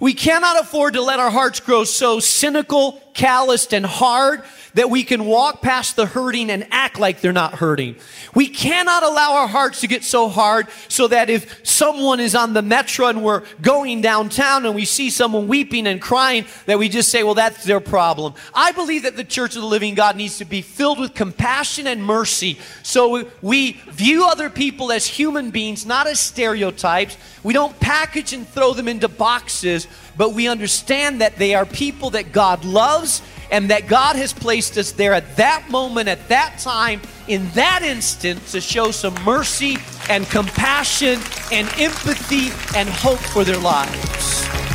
We 0.00 0.14
cannot 0.14 0.60
afford 0.60 0.94
to 0.94 1.02
let 1.02 1.20
our 1.20 1.30
hearts 1.30 1.60
grow 1.60 1.84
so 1.84 2.20
cynical, 2.20 3.00
calloused, 3.14 3.72
and 3.72 3.86
hard 3.86 4.42
that 4.74 4.90
we 4.90 5.04
can 5.04 5.24
walk 5.24 5.62
past 5.62 5.94
the 5.94 6.04
hurting 6.04 6.50
and 6.50 6.66
act 6.72 6.98
like 6.98 7.20
they're 7.20 7.32
not 7.32 7.54
hurting. 7.54 7.94
We 8.34 8.48
cannot 8.48 9.04
allow 9.04 9.34
our 9.34 9.46
hearts 9.46 9.80
to 9.82 9.86
get 9.86 10.02
so 10.02 10.28
hard 10.28 10.66
so 10.88 11.06
that 11.08 11.30
if 11.30 11.64
someone 11.64 12.18
is 12.18 12.34
on 12.34 12.54
the 12.54 12.62
metro 12.62 13.06
and 13.06 13.22
we're 13.22 13.44
going 13.62 14.00
downtown 14.00 14.66
and 14.66 14.74
we 14.74 14.84
see 14.84 15.10
someone 15.10 15.46
weeping 15.46 15.86
and 15.86 16.02
crying, 16.02 16.44
that 16.66 16.78
we 16.78 16.88
just 16.88 17.08
say, 17.10 17.22
well, 17.22 17.34
that's 17.34 17.64
their 17.64 17.78
problem. 17.78 18.34
I 18.52 18.72
believe 18.72 19.04
that 19.04 19.16
the 19.16 19.24
church 19.24 19.54
of 19.54 19.62
the 19.62 19.68
living 19.68 19.94
God 19.94 20.16
needs 20.16 20.38
to 20.38 20.44
be 20.44 20.60
filled 20.60 20.98
with 20.98 21.14
compassion 21.14 21.86
and 21.86 22.04
mercy. 22.04 22.58
So 22.82 23.28
we 23.42 23.72
view 23.90 24.26
other 24.26 24.50
people 24.50 24.90
as 24.90 25.06
human 25.06 25.52
beings, 25.52 25.86
not 25.86 26.08
as 26.08 26.18
stereotypes. 26.18 27.16
We 27.44 27.52
don't 27.52 27.78
package 27.78 28.32
and 28.32 28.48
throw 28.48 28.72
them 28.74 28.88
into 28.88 29.06
boxes, 29.06 29.86
but 30.16 30.32
we 30.32 30.48
understand 30.48 31.20
that 31.20 31.36
they 31.36 31.54
are 31.54 31.66
people 31.66 32.10
that 32.10 32.32
God 32.32 32.64
loves 32.64 33.22
and 33.50 33.70
that 33.70 33.86
God 33.86 34.16
has 34.16 34.32
placed 34.32 34.76
us 34.78 34.92
there 34.92 35.12
at 35.12 35.36
that 35.36 35.70
moment, 35.70 36.08
at 36.08 36.28
that 36.28 36.58
time, 36.58 37.00
in 37.28 37.48
that 37.50 37.82
instant 37.82 38.44
to 38.48 38.60
show 38.60 38.90
some 38.90 39.14
mercy 39.24 39.76
and 40.08 40.26
compassion 40.26 41.20
and 41.52 41.68
empathy 41.78 42.50
and 42.78 42.88
hope 42.88 43.18
for 43.18 43.44
their 43.44 43.58
lives. 43.58 44.73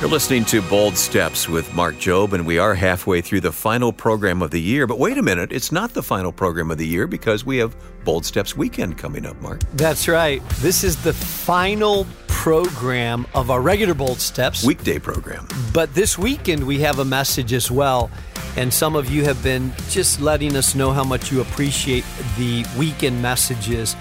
You're 0.00 0.08
listening 0.08 0.44
to 0.44 0.62
Bold 0.62 0.96
Steps 0.96 1.48
with 1.48 1.74
Mark 1.74 1.96
Jobe, 1.96 2.32
and 2.32 2.46
we 2.46 2.56
are 2.56 2.72
halfway 2.72 3.20
through 3.20 3.40
the 3.40 3.50
final 3.50 3.92
program 3.92 4.42
of 4.42 4.52
the 4.52 4.60
year. 4.60 4.86
But 4.86 5.00
wait 5.00 5.18
a 5.18 5.22
minute, 5.22 5.50
it's 5.50 5.72
not 5.72 5.92
the 5.92 6.04
final 6.04 6.30
program 6.30 6.70
of 6.70 6.78
the 6.78 6.86
year 6.86 7.08
because 7.08 7.44
we 7.44 7.56
have 7.56 7.74
Bold 8.04 8.24
Steps 8.24 8.56
weekend 8.56 8.96
coming 8.96 9.26
up, 9.26 9.42
Mark. 9.42 9.58
That's 9.74 10.06
right. 10.06 10.40
This 10.60 10.84
is 10.84 11.02
the 11.02 11.12
final 11.12 12.06
program 12.28 13.26
of 13.34 13.50
our 13.50 13.60
regular 13.60 13.92
Bold 13.92 14.20
Steps 14.20 14.64
weekday 14.64 15.00
program. 15.00 15.48
But 15.74 15.92
this 15.96 16.16
weekend, 16.16 16.64
we 16.64 16.78
have 16.78 17.00
a 17.00 17.04
message 17.04 17.52
as 17.52 17.68
well. 17.68 18.08
And 18.56 18.72
some 18.72 18.94
of 18.94 19.10
you 19.10 19.24
have 19.24 19.42
been 19.42 19.72
just 19.88 20.20
letting 20.20 20.54
us 20.54 20.76
know 20.76 20.92
how 20.92 21.02
much 21.02 21.32
you 21.32 21.40
appreciate 21.40 22.04
the 22.36 22.64
weekend 22.78 23.20
messages. 23.20 23.96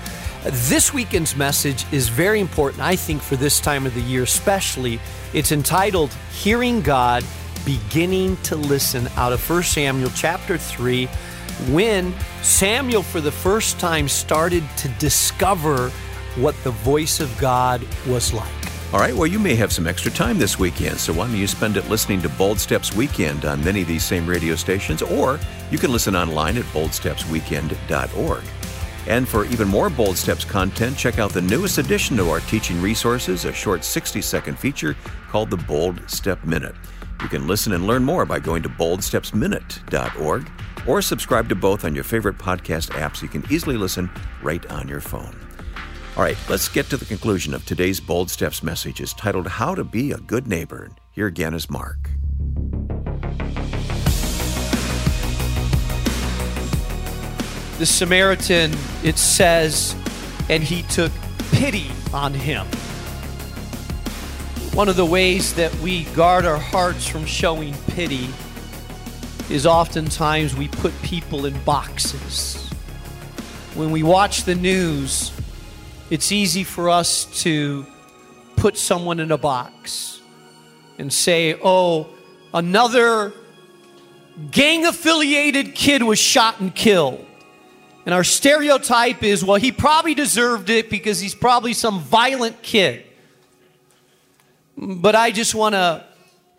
This 0.46 0.94
weekend's 0.94 1.36
message 1.36 1.92
is 1.92 2.08
very 2.08 2.40
important, 2.40 2.84
I 2.84 2.96
think, 2.96 3.24
for 3.24 3.36
this 3.36 3.60
time 3.60 3.88
of 3.88 3.96
the 3.96 4.02
year, 4.02 4.22
especially. 4.22 5.00
It's 5.34 5.52
entitled 5.52 6.14
Hearing 6.32 6.82
God, 6.82 7.24
Beginning 7.66 8.38
to 8.44 8.56
Listen 8.56 9.10
out 9.18 9.34
of 9.34 9.50
1 9.50 9.64
Samuel 9.64 10.10
chapter 10.16 10.58
3, 10.58 11.06
when 11.70 12.14
Samuel, 12.44 13.04
for 13.04 13.20
the 13.20 13.32
first 13.32 13.78
time, 13.78 14.08
started 14.08 14.64
to 14.78 14.88
discover 15.00 15.90
what 16.38 16.56
the 16.64 16.72
voice 16.72 17.20
of 17.20 17.38
God 17.40 17.86
was 18.08 18.34
like. 18.34 18.48
All 18.94 19.02
right, 19.02 19.14
well, 19.14 19.28
you 19.28 19.38
may 19.38 19.54
have 19.56 19.74
some 19.74 19.86
extra 19.86 20.10
time 20.10 20.38
this 20.38 20.58
weekend, 20.58 20.98
so 20.98 21.12
why 21.12 21.28
don't 21.28 21.36
you 21.36 21.46
spend 21.46 21.76
it 21.76 21.90
listening 21.90 22.22
to 22.22 22.30
Bold 22.30 22.58
Steps 22.58 22.96
Weekend 22.96 23.44
on 23.44 23.62
many 23.62 23.82
of 23.82 23.88
these 23.90 24.06
same 24.06 24.26
radio 24.26 24.56
stations, 24.56 25.02
or 25.02 25.42
you 25.72 25.78
can 25.78 25.92
listen 25.92 26.16
online 26.16 26.58
at 26.58 26.64
boldstepsweekend.org. 26.66 28.44
And 29.08 29.28
for 29.28 29.46
even 29.46 29.68
more 29.68 29.90
Bold 29.90 30.18
Steps 30.18 30.44
content, 30.44 30.98
check 30.98 31.18
out 31.18 31.32
the 31.32 31.42
newest 31.42 31.78
addition 31.78 32.18
to 32.18 32.30
our 32.30 32.42
teaching 32.42 32.82
resources, 32.82 33.46
a 33.46 33.54
short 33.54 33.84
60 33.84 34.22
second 34.22 34.60
feature 34.60 34.96
called 35.30 35.50
the 35.50 35.58
Bold 35.58 36.02
Step 36.10 36.44
Minute. 36.44 36.76
You 37.22 37.30
can 37.30 37.48
listen 37.48 37.74
and 37.74 37.88
learn 37.88 38.04
more 38.04 38.26
by 38.26 38.40
going 38.40 38.62
to 38.64 38.70
boldstepsminute.org 38.70 40.52
or 40.86 41.02
subscribe 41.02 41.50
to 41.50 41.56
both 41.56 41.86
on 41.86 41.96
your 41.96 42.04
favorite 42.04 42.38
podcast 42.38 42.92
apps. 42.92 43.22
You 43.22 43.28
can 43.28 43.44
easily 43.50 43.78
listen 43.78 44.10
right 44.44 44.66
on 44.70 44.88
your 44.88 45.02
phone. 45.02 45.36
All 46.16 46.24
right, 46.24 46.38
let's 46.50 46.68
get 46.68 46.90
to 46.90 46.98
the 46.98 47.06
conclusion 47.06 47.54
of 47.54 47.66
today's 47.66 48.00
Bold 48.00 48.30
Steps 48.30 48.62
message. 48.62 49.02
It's 49.02 49.14
titled 49.14 49.48
How 49.48 49.74
to 49.74 49.84
Be 49.84 50.12
a 50.12 50.18
Good 50.18 50.48
Neighbor. 50.48 50.90
Here 51.12 51.28
again 51.28 51.54
is 51.54 51.70
Mark. 51.70 52.17
The 57.78 57.86
Samaritan, 57.86 58.74
it 59.04 59.18
says, 59.18 59.96
and 60.50 60.64
he 60.64 60.82
took 60.84 61.12
pity 61.52 61.92
on 62.14 62.34
him. 62.34 62.66
One 64.74 64.90
of 64.90 64.96
the 64.96 65.06
ways 65.06 65.54
that 65.56 65.74
we 65.76 66.04
guard 66.06 66.46
our 66.46 66.58
hearts 66.58 67.08
from 67.08 67.26
showing 67.26 67.74
pity 67.88 68.30
is 69.50 69.66
oftentimes 69.66 70.56
we 70.56 70.68
put 70.68 70.94
people 71.02 71.46
in 71.46 71.58
boxes. 71.64 72.70
When 73.76 73.92
we 73.92 74.04
watch 74.04 74.44
the 74.44 74.56
news, 74.56 75.32
it's 76.10 76.32
easy 76.32 76.64
for 76.64 76.90
us 76.90 77.26
to 77.44 77.86
put 78.56 78.78
someone 78.78 79.20
in 79.20 79.32
a 79.32 79.38
box 79.38 80.22
and 80.98 81.14
say, 81.14 81.60
oh, 81.64 82.08
another 82.54 83.34
gang 84.52 84.86
affiliated 84.86 85.76
kid 85.76 86.02
was 86.02 86.18
shot 86.18 86.60
and 86.60 86.74
killed. 86.74 87.27
And 88.08 88.14
our 88.14 88.24
stereotype 88.24 89.22
is, 89.22 89.44
well, 89.44 89.58
he 89.58 89.74
probably 89.74 90.14
deserved 90.14 90.70
it 90.70 90.90
because 90.90 91.20
he's 91.20 91.36
probably 91.36 91.74
some 91.74 92.00
violent 92.00 92.62
kid. 92.62 93.04
But 94.78 95.14
I 95.14 95.32
just 95.32 95.54
want 95.54 95.76
to 95.76 96.06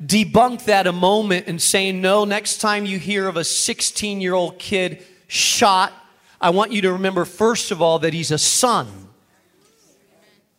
debunk 0.05 0.67
that 0.67 0.87
a 0.87 0.93
moment 0.93 1.47
and 1.47 1.59
say, 1.59 1.91
no, 1.91 2.27
next 2.27 2.59
time 2.59 2.85
you 2.85 2.99
hear 2.99 3.27
of 3.27 3.39
a 3.39 3.45
16 3.45 4.21
year 4.21 4.35
old 4.35 4.59
kid 4.59 5.03
shot, 5.27 5.95
I 6.39 6.51
want 6.51 6.73
you 6.73 6.83
to 6.83 6.93
remember, 6.93 7.25
first 7.25 7.71
of 7.71 7.81
all, 7.81 7.99
that 8.01 8.13
he's 8.13 8.31
a 8.31 8.37
son. 8.37 9.09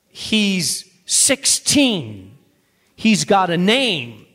He's 0.07 0.91
16. 1.05 2.35
He's 2.95 3.25
got 3.25 3.51
a 3.51 3.57
name, 3.59 4.25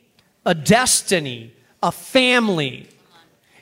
a 0.46 0.54
destiny, 0.54 1.52
a 1.82 1.90
family. 1.90 2.87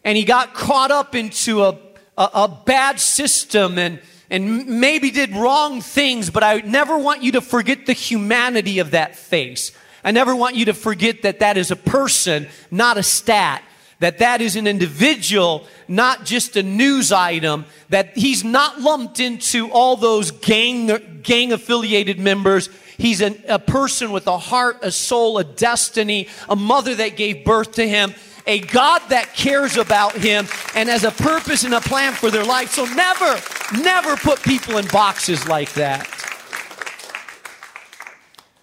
And 0.04 0.18
he 0.18 0.26
got 0.26 0.52
caught 0.52 0.90
up 0.90 1.14
into 1.14 1.62
a 1.62 1.78
a, 2.16 2.28
a 2.34 2.48
bad 2.66 3.00
system 3.00 3.78
and, 3.78 4.00
and 4.30 4.66
maybe 4.80 5.10
did 5.10 5.34
wrong 5.34 5.80
things, 5.80 6.30
but 6.30 6.42
I 6.42 6.60
never 6.60 6.98
want 6.98 7.22
you 7.22 7.32
to 7.32 7.40
forget 7.40 7.86
the 7.86 7.92
humanity 7.92 8.78
of 8.78 8.92
that 8.92 9.16
face. 9.16 9.72
I 10.04 10.10
never 10.10 10.34
want 10.34 10.56
you 10.56 10.66
to 10.66 10.74
forget 10.74 11.22
that 11.22 11.40
that 11.40 11.56
is 11.56 11.70
a 11.70 11.76
person, 11.76 12.48
not 12.70 12.98
a 12.98 13.02
stat. 13.02 13.62
That 14.00 14.18
that 14.18 14.40
is 14.40 14.56
an 14.56 14.66
individual, 14.66 15.64
not 15.86 16.24
just 16.24 16.56
a 16.56 16.62
news 16.64 17.12
item. 17.12 17.66
That 17.88 18.16
he's 18.16 18.42
not 18.42 18.80
lumped 18.80 19.20
into 19.20 19.70
all 19.70 19.96
those 19.96 20.32
gang, 20.32 21.20
gang 21.22 21.52
affiliated 21.52 22.18
members. 22.18 22.68
He's 22.98 23.22
a, 23.22 23.36
a 23.48 23.60
person 23.60 24.10
with 24.10 24.26
a 24.26 24.38
heart, 24.38 24.78
a 24.82 24.90
soul, 24.90 25.38
a 25.38 25.44
destiny, 25.44 26.26
a 26.48 26.56
mother 26.56 26.96
that 26.96 27.16
gave 27.16 27.44
birth 27.44 27.72
to 27.72 27.88
him. 27.88 28.12
A 28.46 28.60
God 28.60 29.02
that 29.08 29.34
cares 29.34 29.76
about 29.76 30.14
him 30.14 30.46
and 30.74 30.88
has 30.88 31.04
a 31.04 31.10
purpose 31.10 31.64
and 31.64 31.74
a 31.74 31.80
plan 31.80 32.12
for 32.12 32.30
their 32.30 32.44
life. 32.44 32.70
So 32.72 32.84
never, 32.84 33.40
never 33.82 34.16
put 34.16 34.42
people 34.42 34.78
in 34.78 34.86
boxes 34.88 35.46
like 35.46 35.72
that. 35.74 36.08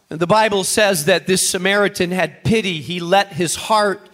And 0.09 0.19
the 0.19 0.27
Bible 0.27 0.63
says 0.63 1.05
that 1.05 1.27
this 1.27 1.47
Samaritan 1.47 2.11
had 2.11 2.43
pity. 2.43 2.81
He 2.81 2.99
let 2.99 3.33
his 3.33 3.55
heart 3.55 4.09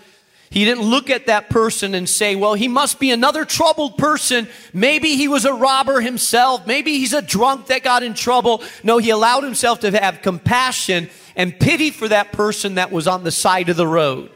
he 0.55 0.63
didn't 0.63 0.83
look 0.85 1.09
at 1.09 1.25
that 1.25 1.49
person 1.49 1.93
and 1.95 2.07
say, 2.07 2.37
well, 2.37 2.53
he 2.53 2.69
must 2.69 2.97
be 2.97 3.11
another 3.11 3.43
troubled 3.43 3.97
person. 3.97 4.47
Maybe 4.73 5.17
he 5.17 5.27
was 5.27 5.43
a 5.43 5.53
robber 5.53 5.99
himself. 5.99 6.65
Maybe 6.65 6.97
he's 6.97 7.11
a 7.11 7.21
drunk 7.21 7.67
that 7.67 7.83
got 7.83 8.03
in 8.03 8.13
trouble. 8.13 8.63
No, 8.81 8.97
he 8.97 9.09
allowed 9.09 9.43
himself 9.43 9.81
to 9.81 9.91
have 9.91 10.21
compassion 10.21 11.09
and 11.35 11.59
pity 11.59 11.91
for 11.91 12.07
that 12.07 12.31
person 12.31 12.75
that 12.75 12.89
was 12.89 13.05
on 13.05 13.25
the 13.25 13.31
side 13.31 13.67
of 13.67 13.75
the 13.75 13.85
road. 13.85 14.31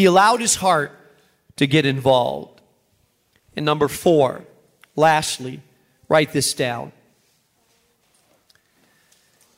He 0.00 0.06
allowed 0.06 0.40
his 0.40 0.54
heart 0.54 0.92
to 1.56 1.66
get 1.66 1.84
involved. 1.84 2.62
And 3.54 3.66
number 3.66 3.86
four, 3.86 4.46
lastly, 4.96 5.60
write 6.08 6.32
this 6.32 6.54
down. 6.54 6.92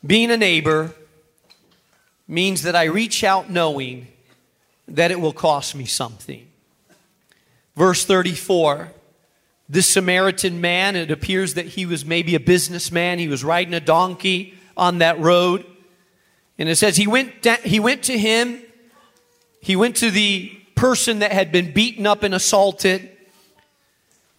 Being 0.05 0.33
a 0.33 0.37
neighbor 0.37 0.95
means 2.27 2.63
that 2.63 2.75
I 2.75 2.87
reach 2.87 3.23
out 3.23 3.51
knowing 3.51 4.09
that 4.89 5.13
it 5.13 5.21
will 5.21 5.33
cost 5.33 5.77
me 5.77 5.85
something. 5.85 6.45
Verse 7.77 8.05
34 8.05 8.91
this 9.69 9.89
Samaritan 9.89 10.61
man, 10.61 10.97
it 10.97 11.13
appears 11.13 11.55
that 11.55 11.67
he 11.67 11.87
was 11.87 12.05
maybe 12.05 12.35
a 12.35 12.41
businessman. 12.41 13.21
He 13.21 13.29
was 13.29 13.45
riding 13.45 13.75
a 13.75 13.81
donkey 13.81 14.59
on 14.77 14.99
that 14.99 15.21
road. 15.21 15.65
And 16.59 16.69
it 16.69 16.75
says 16.75 16.97
he 16.97 17.07
went, 17.07 17.47
he 17.63 17.79
went 17.79 18.03
to 18.03 18.19
him, 18.19 18.61
he 19.63 19.77
went 19.77 19.97
to 19.97 20.11
the 20.11 20.53
person 20.75 21.21
that 21.21 21.33
had 21.33 21.51
been 21.51 21.73
beaten 21.73 22.07
up 22.07 22.23
and 22.23 22.35
assaulted. 22.35 23.01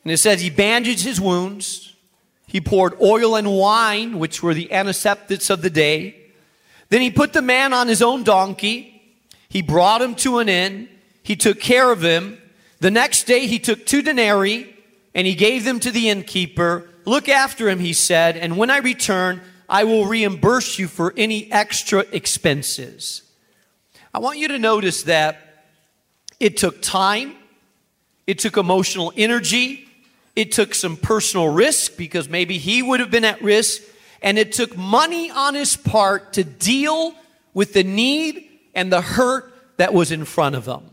And 0.03 0.11
it 0.11 0.17
says 0.17 0.41
he 0.41 0.51
bandaged 0.51 1.03
his 1.03 1.19
wounds. 1.19 1.95
He 2.45 2.61
poured 2.61 3.01
oil 3.01 3.35
and 3.35 3.51
wine, 3.51 4.19
which 4.19 4.43
were 4.43 4.53
the 4.53 4.71
antiseptics 4.71 5.49
of 5.49 5.63
the 5.63 5.71
day. 5.71 6.15
Then 6.89 7.01
he 7.01 7.09
put 7.09 7.33
the 7.33 7.41
man 7.41 7.73
on 7.73 7.87
his 7.87 8.03
own 8.03 8.23
donkey 8.23 8.93
he 9.53 9.61
brought 9.61 10.01
him 10.01 10.15
to 10.15 10.39
an 10.39 10.49
inn. 10.49 10.89
He 11.21 11.35
took 11.35 11.59
care 11.59 11.91
of 11.91 12.01
him. 12.01 12.39
The 12.79 12.89
next 12.89 13.25
day, 13.25 13.45
he 13.45 13.59
took 13.59 13.85
two 13.85 14.01
denarii 14.01 14.75
and 15.13 15.27
he 15.27 15.35
gave 15.35 15.63
them 15.63 15.79
to 15.81 15.91
the 15.91 16.09
innkeeper. 16.09 16.89
Look 17.05 17.29
after 17.29 17.69
him, 17.69 17.77
he 17.77 17.93
said, 17.93 18.35
and 18.35 18.57
when 18.57 18.71
I 18.71 18.77
return, 18.77 19.41
I 19.69 19.83
will 19.83 20.07
reimburse 20.07 20.79
you 20.79 20.87
for 20.87 21.13
any 21.15 21.51
extra 21.51 21.99
expenses. 22.11 23.21
I 24.13 24.19
want 24.19 24.37
you 24.37 24.49
to 24.49 24.59
notice 24.59 25.03
that 25.03 25.65
it 26.39 26.57
took 26.57 26.81
time, 26.81 27.35
it 28.27 28.37
took 28.37 28.57
emotional 28.57 29.11
energy, 29.17 29.87
it 30.35 30.51
took 30.51 30.75
some 30.75 30.97
personal 30.97 31.47
risk 31.47 31.97
because 31.97 32.29
maybe 32.29 32.57
he 32.59 32.83
would 32.83 32.99
have 32.99 33.09
been 33.09 33.25
at 33.25 33.41
risk, 33.41 33.81
and 34.21 34.37
it 34.37 34.51
took 34.51 34.77
money 34.77 35.31
on 35.31 35.55
his 35.55 35.75
part 35.75 36.33
to 36.33 36.43
deal 36.43 37.15
with 37.53 37.73
the 37.73 37.83
need 37.83 38.49
and 38.75 38.91
the 38.91 39.01
hurt 39.01 39.51
that 39.77 39.93
was 39.93 40.11
in 40.11 40.25
front 40.25 40.55
of 40.55 40.65
them. 40.65 40.89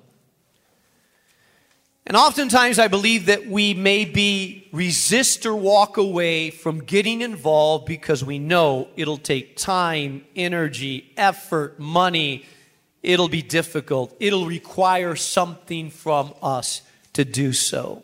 And 2.06 2.16
oftentimes 2.16 2.78
I 2.78 2.88
believe 2.88 3.26
that 3.26 3.46
we 3.46 3.74
maybe 3.74 4.68
resist 4.72 5.44
or 5.46 5.54
walk 5.54 5.96
away 5.96 6.50
from 6.50 6.82
getting 6.82 7.20
involved 7.20 7.86
because 7.86 8.24
we 8.24 8.38
know 8.38 8.88
it'll 8.96 9.18
take 9.18 9.56
time, 9.56 10.24
energy, 10.34 11.12
effort, 11.16 11.78
money. 11.78 12.46
It'll 13.02 13.28
be 13.28 13.42
difficult. 13.42 14.14
It'll 14.20 14.46
require 14.46 15.16
something 15.16 15.90
from 15.90 16.34
us 16.42 16.82
to 17.14 17.24
do 17.24 17.52
so. 17.52 18.02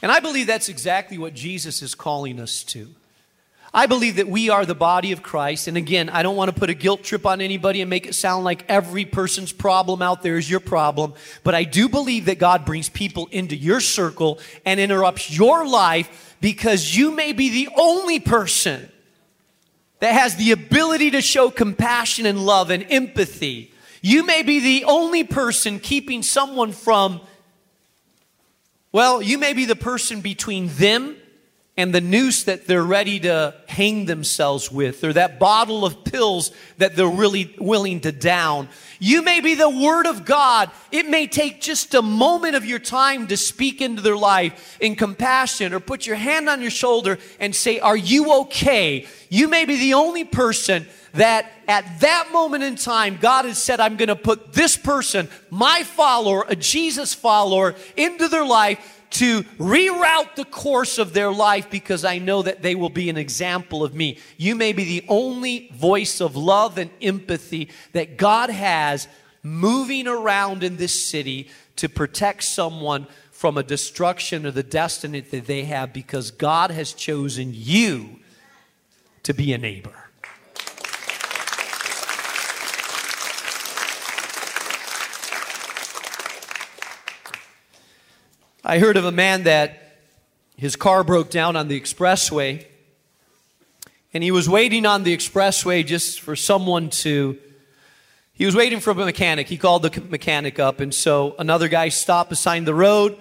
And 0.00 0.12
I 0.12 0.20
believe 0.20 0.46
that's 0.46 0.68
exactly 0.68 1.18
what 1.18 1.34
Jesus 1.34 1.82
is 1.82 1.94
calling 1.94 2.38
us 2.38 2.62
to. 2.64 2.88
I 3.74 3.86
believe 3.86 4.16
that 4.16 4.28
we 4.28 4.48
are 4.48 4.64
the 4.64 4.74
body 4.74 5.12
of 5.12 5.22
Christ. 5.22 5.68
And 5.68 5.76
again, 5.76 6.08
I 6.08 6.22
don't 6.22 6.36
want 6.36 6.52
to 6.52 6.58
put 6.58 6.70
a 6.70 6.74
guilt 6.74 7.02
trip 7.02 7.26
on 7.26 7.40
anybody 7.40 7.82
and 7.82 7.90
make 7.90 8.06
it 8.06 8.14
sound 8.14 8.44
like 8.44 8.64
every 8.68 9.04
person's 9.04 9.52
problem 9.52 10.00
out 10.00 10.22
there 10.22 10.38
is 10.38 10.48
your 10.48 10.60
problem. 10.60 11.12
But 11.44 11.54
I 11.54 11.64
do 11.64 11.88
believe 11.88 12.26
that 12.26 12.38
God 12.38 12.64
brings 12.64 12.88
people 12.88 13.28
into 13.30 13.56
your 13.56 13.80
circle 13.80 14.38
and 14.64 14.80
interrupts 14.80 15.30
your 15.36 15.66
life 15.66 16.36
because 16.40 16.96
you 16.96 17.10
may 17.10 17.32
be 17.32 17.50
the 17.50 17.68
only 17.76 18.20
person 18.20 18.88
that 20.00 20.12
has 20.12 20.36
the 20.36 20.52
ability 20.52 21.10
to 21.10 21.20
show 21.20 21.50
compassion 21.50 22.24
and 22.24 22.46
love 22.46 22.70
and 22.70 22.86
empathy. 22.88 23.72
You 24.00 24.24
may 24.24 24.42
be 24.42 24.60
the 24.60 24.84
only 24.84 25.24
person 25.24 25.80
keeping 25.80 26.22
someone 26.22 26.72
from, 26.72 27.20
well, 28.92 29.20
you 29.20 29.38
may 29.38 29.52
be 29.52 29.64
the 29.64 29.76
person 29.76 30.20
between 30.20 30.68
them 30.68 31.16
and 31.78 31.94
the 31.94 32.00
noose 32.00 32.42
that 32.42 32.66
they're 32.66 32.82
ready 32.82 33.20
to 33.20 33.54
hang 33.68 34.06
themselves 34.06 34.70
with, 34.70 35.04
or 35.04 35.12
that 35.12 35.38
bottle 35.38 35.84
of 35.84 36.02
pills 36.02 36.50
that 36.78 36.96
they're 36.96 37.06
really 37.06 37.54
willing 37.60 38.00
to 38.00 38.10
down. 38.10 38.68
You 38.98 39.22
may 39.22 39.40
be 39.40 39.54
the 39.54 39.70
Word 39.70 40.06
of 40.06 40.24
God. 40.24 40.72
It 40.90 41.08
may 41.08 41.28
take 41.28 41.60
just 41.60 41.94
a 41.94 42.02
moment 42.02 42.56
of 42.56 42.64
your 42.64 42.80
time 42.80 43.28
to 43.28 43.36
speak 43.36 43.80
into 43.80 44.02
their 44.02 44.16
life 44.16 44.76
in 44.80 44.96
compassion, 44.96 45.72
or 45.72 45.78
put 45.78 46.04
your 46.04 46.16
hand 46.16 46.48
on 46.48 46.60
your 46.60 46.72
shoulder 46.72 47.16
and 47.38 47.54
say, 47.54 47.78
Are 47.78 47.96
you 47.96 48.40
okay? 48.40 49.06
You 49.28 49.46
may 49.46 49.64
be 49.64 49.76
the 49.76 49.94
only 49.94 50.24
person 50.24 50.84
that 51.14 51.50
at 51.66 52.00
that 52.00 52.30
moment 52.32 52.64
in 52.64 52.76
time, 52.76 53.18
God 53.20 53.44
has 53.44 53.62
said, 53.62 53.80
I'm 53.80 53.96
going 53.96 54.08
to 54.08 54.16
put 54.16 54.52
this 54.52 54.76
person, 54.76 55.28
my 55.50 55.82
follower, 55.82 56.44
a 56.48 56.56
Jesus 56.56 57.14
follower, 57.14 57.74
into 57.96 58.28
their 58.28 58.44
life 58.44 58.98
to 59.10 59.42
reroute 59.58 60.34
the 60.34 60.44
course 60.44 60.98
of 60.98 61.12
their 61.14 61.32
life 61.32 61.70
because 61.70 62.04
I 62.04 62.18
know 62.18 62.42
that 62.42 62.62
they 62.62 62.74
will 62.74 62.90
be 62.90 63.08
an 63.08 63.16
example 63.16 63.82
of 63.82 63.94
me. 63.94 64.18
You 64.36 64.54
may 64.54 64.72
be 64.72 64.84
the 64.84 65.04
only 65.08 65.70
voice 65.74 66.20
of 66.20 66.36
love 66.36 66.78
and 66.78 66.90
empathy 67.00 67.70
that 67.92 68.16
God 68.16 68.50
has 68.50 69.08
moving 69.42 70.06
around 70.06 70.62
in 70.62 70.76
this 70.76 71.08
city 71.08 71.48
to 71.76 71.88
protect 71.88 72.44
someone 72.44 73.06
from 73.30 73.56
a 73.56 73.62
destruction 73.62 74.44
or 74.44 74.50
the 74.50 74.62
destiny 74.62 75.20
that 75.20 75.46
they 75.46 75.64
have 75.64 75.92
because 75.92 76.30
God 76.30 76.70
has 76.70 76.92
chosen 76.92 77.52
you 77.54 78.18
to 79.22 79.32
be 79.32 79.52
a 79.52 79.58
neighbor. 79.58 80.07
I 88.70 88.80
heard 88.80 88.98
of 88.98 89.06
a 89.06 89.10
man 89.10 89.44
that 89.44 89.96
his 90.58 90.76
car 90.76 91.02
broke 91.02 91.30
down 91.30 91.56
on 91.56 91.68
the 91.68 91.80
expressway, 91.80 92.66
and 94.12 94.22
he 94.22 94.30
was 94.30 94.46
waiting 94.46 94.84
on 94.84 95.04
the 95.04 95.16
expressway 95.16 95.86
just 95.86 96.20
for 96.20 96.36
someone 96.36 96.90
to. 96.90 97.38
He 98.34 98.44
was 98.44 98.54
waiting 98.54 98.80
for 98.80 98.90
a 98.90 98.94
mechanic. 98.94 99.48
He 99.48 99.56
called 99.56 99.84
the 99.84 100.02
mechanic 100.10 100.58
up, 100.58 100.80
and 100.80 100.94
so 100.94 101.34
another 101.38 101.68
guy 101.68 101.88
stopped 101.88 102.28
beside 102.28 102.66
the 102.66 102.74
road, 102.74 103.16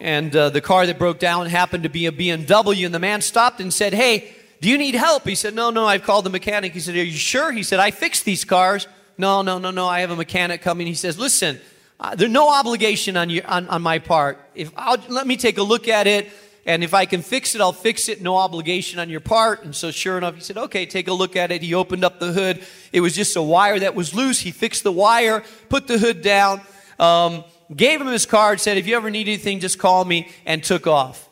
and 0.00 0.34
uh, 0.34 0.48
the 0.48 0.62
car 0.62 0.86
that 0.86 0.98
broke 0.98 1.18
down 1.18 1.44
happened 1.44 1.82
to 1.82 1.90
be 1.90 2.06
a 2.06 2.12
BMW, 2.12 2.86
and 2.86 2.94
the 2.94 2.98
man 2.98 3.20
stopped 3.20 3.60
and 3.60 3.74
said, 3.74 3.92
Hey, 3.92 4.32
do 4.62 4.70
you 4.70 4.78
need 4.78 4.94
help? 4.94 5.28
He 5.28 5.34
said, 5.34 5.54
No, 5.54 5.68
no, 5.68 5.84
I've 5.84 6.04
called 6.04 6.24
the 6.24 6.30
mechanic. 6.30 6.72
He 6.72 6.80
said, 6.80 6.94
Are 6.94 7.04
you 7.04 7.12
sure? 7.12 7.52
He 7.52 7.64
said, 7.64 7.80
I 7.80 7.90
fixed 7.90 8.24
these 8.24 8.46
cars. 8.46 8.88
No, 9.18 9.42
no, 9.42 9.58
no, 9.58 9.72
no, 9.72 9.86
I 9.86 10.00
have 10.00 10.10
a 10.10 10.16
mechanic 10.16 10.62
coming. 10.62 10.86
He 10.86 10.94
says, 10.94 11.18
Listen, 11.18 11.60
uh, 12.00 12.14
there's 12.14 12.30
no 12.30 12.48
obligation 12.48 13.18
on, 13.18 13.28
you, 13.28 13.42
on, 13.46 13.68
on 13.68 13.82
my 13.82 13.98
part. 13.98 14.38
If 14.54 14.72
I'll, 14.74 14.96
let 15.08 15.26
me 15.26 15.36
take 15.36 15.58
a 15.58 15.62
look 15.62 15.86
at 15.86 16.06
it, 16.06 16.30
and 16.64 16.82
if 16.82 16.94
I 16.94 17.04
can 17.04 17.20
fix 17.20 17.54
it, 17.54 17.60
I'll 17.60 17.74
fix 17.74 18.08
it. 18.08 18.22
No 18.22 18.38
obligation 18.38 18.98
on 18.98 19.10
your 19.10 19.20
part. 19.20 19.64
And 19.64 19.76
so, 19.76 19.90
sure 19.90 20.16
enough, 20.16 20.34
he 20.34 20.40
said, 20.40 20.56
"Okay, 20.56 20.86
take 20.86 21.08
a 21.08 21.12
look 21.12 21.36
at 21.36 21.52
it." 21.52 21.62
He 21.62 21.74
opened 21.74 22.02
up 22.02 22.18
the 22.18 22.32
hood. 22.32 22.64
It 22.90 23.02
was 23.02 23.14
just 23.14 23.36
a 23.36 23.42
wire 23.42 23.78
that 23.78 23.94
was 23.94 24.14
loose. 24.14 24.40
He 24.40 24.50
fixed 24.50 24.82
the 24.82 24.92
wire, 24.92 25.44
put 25.68 25.88
the 25.88 25.98
hood 25.98 26.22
down, 26.22 26.62
um, 26.98 27.44
gave 27.76 28.00
him 28.00 28.06
his 28.06 28.24
card, 28.24 28.60
said, 28.60 28.78
"If 28.78 28.86
you 28.86 28.96
ever 28.96 29.10
need 29.10 29.28
anything, 29.28 29.60
just 29.60 29.78
call 29.78 30.06
me," 30.06 30.30
and 30.46 30.64
took 30.64 30.86
off. 30.86 31.28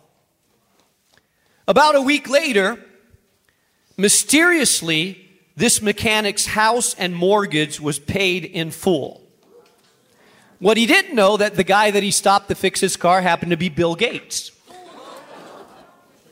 About 1.66 1.96
a 1.96 2.02
week 2.02 2.28
later, 2.28 2.78
mysteriously, 3.96 5.31
this 5.57 5.81
mechanic's 5.81 6.44
house 6.44 6.94
and 6.94 7.16
mortgage 7.16 7.81
was 7.81 7.98
paid 7.98 8.44
in 8.44 8.70
full. 8.70 9.28
What 10.59 10.77
he 10.77 10.87
didn't 10.87 11.14
know 11.14 11.37
that 11.37 11.55
the 11.55 11.64
guy 11.64 11.90
that 11.90 12.03
he 12.03 12.11
stopped 12.11 12.49
to 12.49 12.55
fix 12.55 12.81
his 12.81 12.97
car 12.97 13.21
happened 13.21 13.51
to 13.51 13.57
be 13.57 13.68
Bill 13.68 13.94
Gates. 13.94 14.51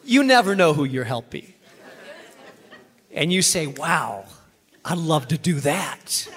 You 0.05 0.25
never 0.25 0.57
know 0.57 0.73
who 0.73 0.85
you're 0.85 1.05
helping. 1.05 1.53
And 3.13 3.33
you 3.33 3.43
say, 3.43 3.67
wow, 3.67 4.25
I'd 4.85 4.99
love 4.99 5.29
to 5.29 5.39
do 5.39 5.61
that. 5.61 6.29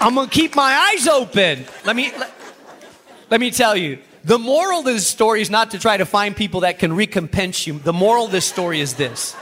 I'm 0.00 0.14
gonna 0.14 0.28
keep 0.28 0.54
my 0.54 0.92
eyes 0.92 1.08
open. 1.08 1.64
Let 1.84 1.96
me 1.96 2.12
let, 2.18 2.32
let 3.30 3.40
me 3.40 3.50
tell 3.50 3.76
you. 3.76 3.98
The 4.24 4.38
moral 4.38 4.80
of 4.80 4.84
this 4.84 5.06
story 5.06 5.40
is 5.40 5.50
not 5.50 5.70
to 5.70 5.78
try 5.78 5.96
to 5.96 6.04
find 6.04 6.36
people 6.36 6.60
that 6.60 6.80
can 6.80 6.92
recompense 6.92 7.66
you. 7.66 7.78
The 7.78 7.92
moral 7.92 8.26
of 8.26 8.32
this 8.32 8.44
story 8.44 8.80
is 8.80 8.94
this. 8.94 9.36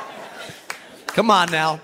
Come 1.06 1.30
on 1.30 1.50
now. 1.50 1.80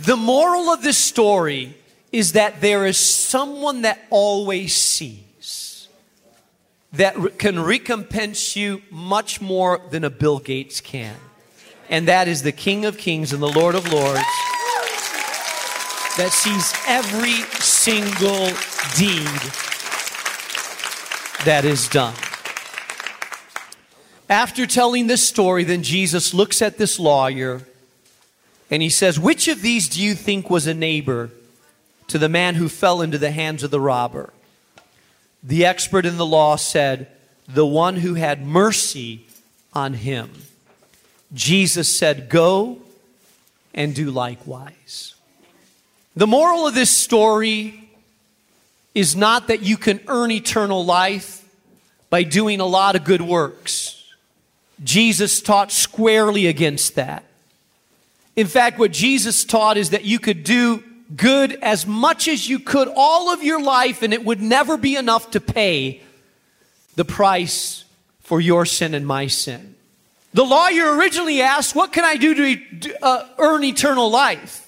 The 0.00 0.16
moral 0.16 0.70
of 0.70 0.82
this 0.82 0.96
story 0.96 1.76
is 2.14 2.34
that 2.34 2.60
there 2.60 2.86
is 2.86 2.96
someone 2.96 3.82
that 3.82 4.00
always 4.08 4.72
sees, 4.72 5.88
that 6.92 7.40
can 7.40 7.58
recompense 7.58 8.54
you 8.54 8.80
much 8.88 9.40
more 9.40 9.80
than 9.90 10.04
a 10.04 10.10
Bill 10.10 10.38
Gates 10.38 10.80
can. 10.80 11.16
And 11.90 12.06
that 12.06 12.28
is 12.28 12.44
the 12.44 12.52
King 12.52 12.84
of 12.84 12.98
Kings 12.98 13.32
and 13.32 13.42
the 13.42 13.48
Lord 13.48 13.74
of 13.74 13.92
Lords 13.92 14.20
that 16.16 16.30
sees 16.30 16.72
every 16.86 17.42
single 17.60 18.46
deed 18.96 19.26
that 21.44 21.64
is 21.64 21.88
done. 21.88 22.14
After 24.30 24.66
telling 24.66 25.08
this 25.08 25.26
story, 25.26 25.64
then 25.64 25.82
Jesus 25.82 26.32
looks 26.32 26.62
at 26.62 26.78
this 26.78 27.00
lawyer 27.00 27.62
and 28.70 28.82
he 28.82 28.88
says, 28.88 29.18
Which 29.18 29.48
of 29.48 29.62
these 29.62 29.88
do 29.88 30.00
you 30.00 30.14
think 30.14 30.48
was 30.48 30.68
a 30.68 30.74
neighbor 30.74 31.32
to 32.08 32.18
the 32.18 32.28
man 32.28 32.54
who 32.54 32.68
fell 32.68 33.00
into 33.02 33.18
the 33.18 33.30
hands 33.30 33.62
of 33.62 33.70
the 33.70 33.80
robber? 33.80 34.32
The 35.42 35.64
expert 35.64 36.06
in 36.06 36.16
the 36.16 36.26
law 36.26 36.56
said, 36.56 37.08
The 37.48 37.66
one 37.66 37.96
who 37.96 38.14
had 38.14 38.46
mercy 38.46 39.26
on 39.72 39.94
him. 39.94 40.30
Jesus 41.32 41.98
said, 41.98 42.28
Go 42.28 42.78
and 43.74 43.94
do 43.94 44.10
likewise. 44.10 45.14
The 46.16 46.26
moral 46.26 46.66
of 46.66 46.74
this 46.74 46.90
story 46.90 47.88
is 48.94 49.16
not 49.16 49.48
that 49.48 49.62
you 49.62 49.76
can 49.76 50.00
earn 50.06 50.30
eternal 50.30 50.84
life 50.84 51.44
by 52.08 52.22
doing 52.22 52.60
a 52.60 52.66
lot 52.66 52.94
of 52.94 53.04
good 53.04 53.22
works. 53.22 54.04
Jesus 54.82 55.40
taught 55.40 55.72
squarely 55.72 56.46
against 56.46 56.94
that. 56.94 57.24
In 58.36 58.46
fact, 58.46 58.78
what 58.78 58.92
Jesus 58.92 59.44
taught 59.44 59.76
is 59.76 59.90
that 59.90 60.04
you 60.04 60.18
could 60.18 60.44
do 60.44 60.82
good 61.14 61.52
as 61.62 61.86
much 61.86 62.28
as 62.28 62.48
you 62.48 62.58
could 62.58 62.88
all 62.94 63.32
of 63.32 63.42
your 63.42 63.62
life, 63.62 64.02
and 64.02 64.12
it 64.12 64.24
would 64.24 64.40
never 64.40 64.76
be 64.76 64.96
enough 64.96 65.30
to 65.32 65.40
pay 65.40 66.00
the 66.96 67.04
price 67.04 67.84
for 68.20 68.40
your 68.40 68.64
sin 68.64 68.94
and 68.94 69.06
my 69.06 69.26
sin. 69.26 69.74
The 70.32 70.44
lawyer 70.44 70.96
originally 70.96 71.42
asked, 71.42 71.74
What 71.76 71.92
can 71.92 72.04
I 72.04 72.16
do 72.16 72.34
to 72.34 73.04
uh, 73.04 73.28
earn 73.38 73.62
eternal 73.64 74.10
life? 74.10 74.63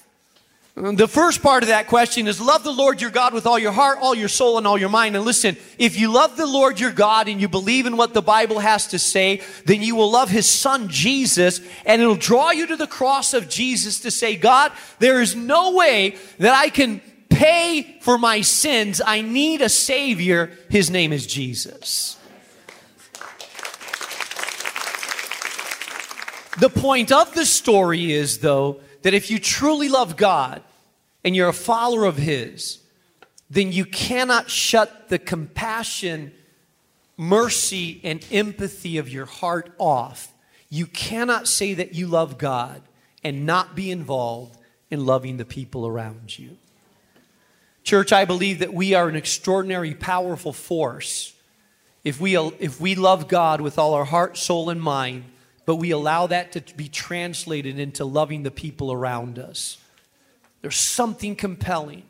The 0.79 1.07
first 1.07 1.41
part 1.41 1.63
of 1.63 1.69
that 1.69 1.87
question 1.87 2.27
is 2.27 2.39
love 2.39 2.63
the 2.63 2.71
Lord 2.71 3.01
your 3.01 3.09
God 3.09 3.33
with 3.33 3.47
all 3.47 3.57
your 3.57 3.71
heart, 3.71 3.97
all 3.99 4.13
your 4.13 4.27
soul, 4.27 4.59
and 4.59 4.67
all 4.67 4.77
your 4.77 4.89
mind. 4.89 5.15
And 5.15 5.25
listen, 5.25 5.57
if 5.79 5.97
you 5.97 6.13
love 6.13 6.37
the 6.37 6.45
Lord 6.45 6.79
your 6.79 6.91
God 6.91 7.27
and 7.27 7.41
you 7.41 7.47
believe 7.47 7.87
in 7.87 7.97
what 7.97 8.13
the 8.13 8.21
Bible 8.21 8.59
has 8.59 8.85
to 8.89 8.99
say, 8.99 9.41
then 9.65 9.81
you 9.81 9.95
will 9.95 10.11
love 10.11 10.29
his 10.29 10.47
son 10.47 10.87
Jesus, 10.87 11.61
and 11.83 11.99
it'll 11.99 12.13
draw 12.13 12.51
you 12.51 12.67
to 12.67 12.75
the 12.75 12.85
cross 12.85 13.33
of 13.33 13.49
Jesus 13.49 14.01
to 14.01 14.11
say, 14.11 14.35
God, 14.35 14.71
there 14.99 15.19
is 15.19 15.35
no 15.35 15.73
way 15.73 16.15
that 16.37 16.53
I 16.53 16.69
can 16.69 17.01
pay 17.27 17.97
for 18.01 18.19
my 18.19 18.41
sins. 18.41 19.01
I 19.03 19.21
need 19.21 19.63
a 19.63 19.69
Savior. 19.69 20.51
His 20.69 20.91
name 20.91 21.11
is 21.11 21.25
Jesus. 21.25 22.17
The 26.59 26.69
point 26.69 27.11
of 27.11 27.33
the 27.33 27.47
story 27.47 28.11
is, 28.11 28.37
though, 28.37 28.79
that 29.01 29.15
if 29.15 29.31
you 29.31 29.39
truly 29.39 29.89
love 29.89 30.17
God 30.17 30.61
and 31.27 31.35
you're 31.35 31.49
a 31.49 31.53
follower 31.53 32.05
of 32.05 32.15
His, 32.15 32.79
then 33.49 33.73
you 33.73 33.83
cannot 33.83 34.49
shut 34.49 35.09
the 35.09 35.19
compassion, 35.19 36.31
mercy, 37.17 37.99
and 38.01 38.25
empathy 38.31 38.97
of 38.97 39.09
your 39.09 39.25
heart 39.25 39.73
off. 39.77 40.33
You 40.69 40.85
cannot 40.85 41.45
say 41.49 41.73
that 41.73 41.93
you 41.93 42.07
love 42.07 42.37
God 42.37 42.81
and 43.25 43.45
not 43.45 43.75
be 43.75 43.91
involved 43.91 44.57
in 44.89 45.05
loving 45.05 45.35
the 45.35 45.43
people 45.43 45.85
around 45.85 46.39
you. 46.39 46.55
Church, 47.83 48.13
I 48.13 48.23
believe 48.23 48.59
that 48.59 48.73
we 48.73 48.93
are 48.93 49.09
an 49.09 49.17
extraordinary, 49.17 49.93
powerful 49.93 50.53
force 50.53 51.33
if 52.05 52.21
we, 52.21 52.37
if 52.37 52.79
we 52.79 52.95
love 52.95 53.27
God 53.27 53.59
with 53.59 53.77
all 53.77 53.95
our 53.95 54.05
heart, 54.05 54.37
soul, 54.37 54.69
and 54.69 54.81
mind 54.81 55.25
but 55.67 55.75
we 55.75 55.91
allow 55.91 56.27
that 56.27 56.53
to 56.53 56.75
be 56.75 56.87
translated 56.87 57.77
into 57.77 58.05
loving 58.05 58.43
the 58.43 58.51
people 58.51 58.89
around 58.89 59.37
us. 59.37 59.77
There's 60.61 60.77
something 60.77 61.35
compelling. 61.35 62.03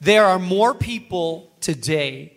There 0.00 0.24
are 0.24 0.38
more 0.38 0.74
people 0.74 1.50
today 1.60 2.36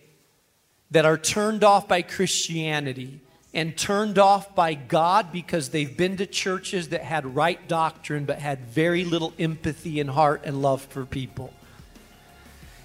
that 0.91 1.05
are 1.05 1.17
turned 1.17 1.63
off 1.63 1.87
by 1.87 2.01
Christianity 2.01 3.19
and 3.53 3.75
turned 3.77 4.19
off 4.19 4.55
by 4.55 4.75
God 4.75 5.31
because 5.31 5.69
they've 5.69 5.95
been 5.95 6.17
to 6.17 6.25
churches 6.25 6.89
that 6.89 7.01
had 7.01 7.35
right 7.35 7.67
doctrine 7.67 8.25
but 8.25 8.39
had 8.39 8.65
very 8.67 9.03
little 9.03 9.33
empathy 9.39 9.99
and 9.99 10.09
heart 10.09 10.41
and 10.45 10.61
love 10.61 10.83
for 10.83 11.05
people. 11.05 11.53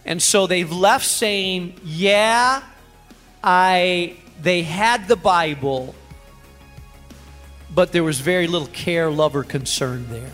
And 0.04 0.22
so 0.22 0.46
they've 0.46 0.70
left 0.70 1.06
saying, 1.06 1.80
"Yeah, 1.82 2.62
I 3.42 4.16
they 4.40 4.62
had 4.62 5.08
the 5.08 5.16
Bible, 5.16 5.94
but 7.74 7.92
there 7.92 8.04
was 8.04 8.20
very 8.20 8.46
little 8.46 8.68
care, 8.68 9.10
love, 9.10 9.36
or 9.36 9.44
concern 9.44 10.06
there. 10.10 10.32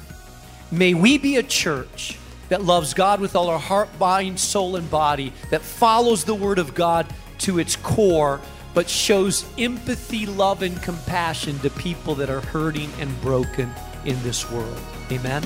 May 0.73 0.95
we 0.95 1.19
be 1.19 1.37
a 1.37 1.43
church 1.43 2.17
that 2.49 2.63
loves 2.63 2.95
God 2.95 3.21
with 3.21 3.35
all 3.35 3.49
our 3.49 3.59
heart, 3.59 3.89
mind, 3.99 4.39
soul, 4.39 4.77
and 4.77 4.89
body, 4.89 5.33
that 5.51 5.63
follows 5.63 6.25
the 6.25 6.35
Word 6.35 6.59
of 6.59 6.75
God 6.75 7.07
to 7.39 7.59
its 7.59 7.75
core, 7.77 8.41
but 8.73 8.89
shows 8.89 9.45
empathy, 9.59 10.27
love, 10.27 10.63
and 10.63 10.81
compassion 10.81 11.59
to 11.61 11.71
people 11.71 12.15
that 12.17 12.31
are 12.31 12.41
hurting 12.41 12.91
and 13.01 13.21
broken 13.21 13.71
in 14.05 14.21
this 14.23 14.49
world. 14.51 14.81
Amen. 15.11 15.43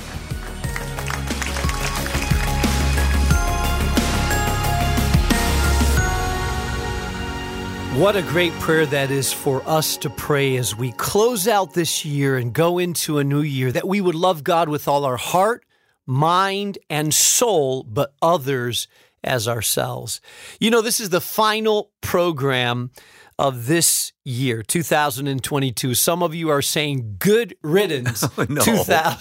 What 7.96 8.16
a 8.16 8.22
great 8.22 8.52
prayer 8.54 8.87
that 8.87 9.12
is 9.12 9.33
for 9.33 9.62
us 9.68 9.96
to 9.98 10.11
pray 10.11 10.57
as 10.57 10.74
we 10.74 10.90
close 10.90 11.46
out 11.46 11.74
this 11.74 12.04
year 12.04 12.37
and 12.37 12.52
go 12.52 12.78
into 12.78 13.18
a 13.18 13.24
new 13.24 13.40
year 13.40 13.70
that 13.70 13.87
we 13.87 14.00
would 14.00 14.16
love 14.16 14.42
God 14.42 14.68
with 14.68 14.88
all 14.88 15.04
our 15.04 15.16
heart, 15.16 15.64
mind, 16.04 16.76
and 16.90 17.14
soul, 17.14 17.85
but 17.85 18.12
others 18.20 18.88
as 19.22 19.46
ourselves. 19.46 20.20
You 20.59 20.72
know, 20.72 20.83
this 20.83 20.98
is 20.98 21.11
the 21.11 21.20
final 21.20 21.92
program 22.00 22.90
of 23.38 23.66
this 23.66 24.12
year, 24.25 24.62
2022. 24.62 25.94
Some 25.94 26.23
of 26.23 26.35
you 26.35 26.51
are 26.51 26.62
saying 26.62 27.16
good 27.18 27.57
riddance. 27.62 28.23
no, 28.49 28.62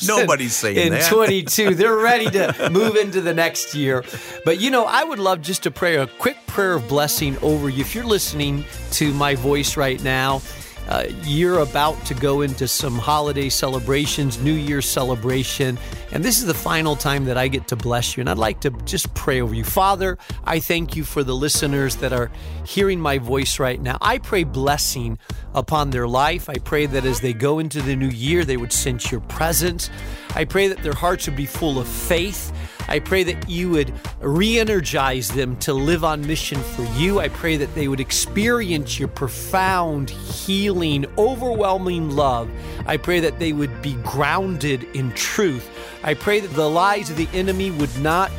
nobody's 0.07 0.55
saying 0.55 0.91
that. 0.91 1.11
In 1.11 1.17
22. 1.17 1.75
They're 1.75 1.97
ready 1.97 2.29
to 2.31 2.69
move 2.71 2.95
into 2.95 3.21
the 3.21 3.33
next 3.33 3.73
year. 3.73 4.03
But 4.45 4.59
you 4.59 4.71
know, 4.71 4.85
I 4.85 5.03
would 5.03 5.19
love 5.19 5.41
just 5.41 5.63
to 5.63 5.71
pray 5.71 5.97
a 5.97 6.07
quick 6.07 6.37
prayer 6.47 6.73
of 6.73 6.87
blessing 6.87 7.37
over 7.39 7.69
you. 7.69 7.81
If 7.81 7.95
you're 7.95 8.05
listening 8.05 8.63
to 8.91 9.13
my 9.13 9.35
voice 9.35 9.75
right 9.77 10.01
now, 10.03 10.41
uh, 10.87 11.05
you're 11.23 11.59
about 11.59 12.05
to 12.05 12.13
go 12.13 12.41
into 12.41 12.67
some 12.67 12.97
holiday 12.97 13.49
celebrations, 13.49 14.41
New 14.41 14.53
Year's 14.53 14.87
celebration, 14.87 15.77
and 16.11 16.23
this 16.23 16.39
is 16.39 16.45
the 16.45 16.53
final 16.53 16.95
time 16.95 17.25
that 17.25 17.37
I 17.37 17.47
get 17.47 17.67
to 17.69 17.75
bless 17.75 18.15
you. 18.15 18.21
And 18.21 18.29
I'd 18.29 18.37
like 18.37 18.59
to 18.61 18.69
just 18.85 19.13
pray 19.13 19.41
over 19.41 19.55
you. 19.55 19.63
Father, 19.63 20.17
I 20.43 20.59
thank 20.59 20.95
you 20.95 21.03
for 21.03 21.23
the 21.23 21.33
listeners 21.33 21.95
that 21.97 22.13
are 22.13 22.31
hearing 22.65 22.99
my 22.99 23.17
voice 23.17 23.59
right 23.59 23.81
now. 23.81 23.97
I 24.01 24.17
pray 24.17 24.43
blessing 24.43 25.17
upon 25.55 25.89
their 25.89 26.07
life. 26.07 26.49
I 26.49 26.55
pray 26.55 26.85
that 26.85 27.05
as 27.05 27.21
they 27.21 27.33
go 27.33 27.59
into 27.59 27.81
the 27.81 27.95
new 27.95 28.09
year, 28.09 28.45
they 28.45 28.57
would 28.57 28.73
sense 28.73 29.11
your 29.11 29.21
presence. 29.21 29.89
I 30.35 30.45
pray 30.45 30.67
that 30.67 30.83
their 30.83 30.93
hearts 30.93 31.27
would 31.27 31.35
be 31.35 31.45
full 31.45 31.79
of 31.79 31.87
faith. 31.87 32.51
I 32.87 32.99
pray 32.99 33.23
that 33.23 33.49
you 33.49 33.69
would 33.71 33.93
re 34.19 34.59
energize 34.59 35.29
them 35.29 35.57
to 35.57 35.73
live 35.73 36.03
on 36.03 36.25
mission 36.25 36.59
for 36.59 36.83
you. 36.97 37.19
I 37.19 37.29
pray 37.29 37.57
that 37.57 37.73
they 37.75 37.87
would 37.87 37.99
experience 37.99 38.99
your 38.99 39.07
profound, 39.07 40.09
healing, 40.09 41.05
overwhelming 41.17 42.11
love. 42.11 42.49
I 42.85 42.97
pray 42.97 43.19
that 43.21 43.39
they 43.39 43.53
would 43.53 43.81
be 43.81 43.93
grounded 44.03 44.83
in 44.95 45.11
truth. 45.13 45.69
I 46.03 46.13
pray 46.13 46.39
that 46.39 46.53
the 46.53 46.69
lies 46.69 47.09
of 47.09 47.17
the 47.17 47.29
enemy 47.33 47.71
would 47.71 47.97
not 47.99 48.31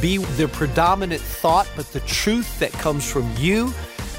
be 0.00 0.18
their 0.18 0.48
predominant 0.48 1.20
thought, 1.20 1.70
but 1.76 1.86
the 1.92 2.00
truth 2.00 2.58
that 2.58 2.72
comes 2.72 3.10
from 3.10 3.30
you 3.36 3.72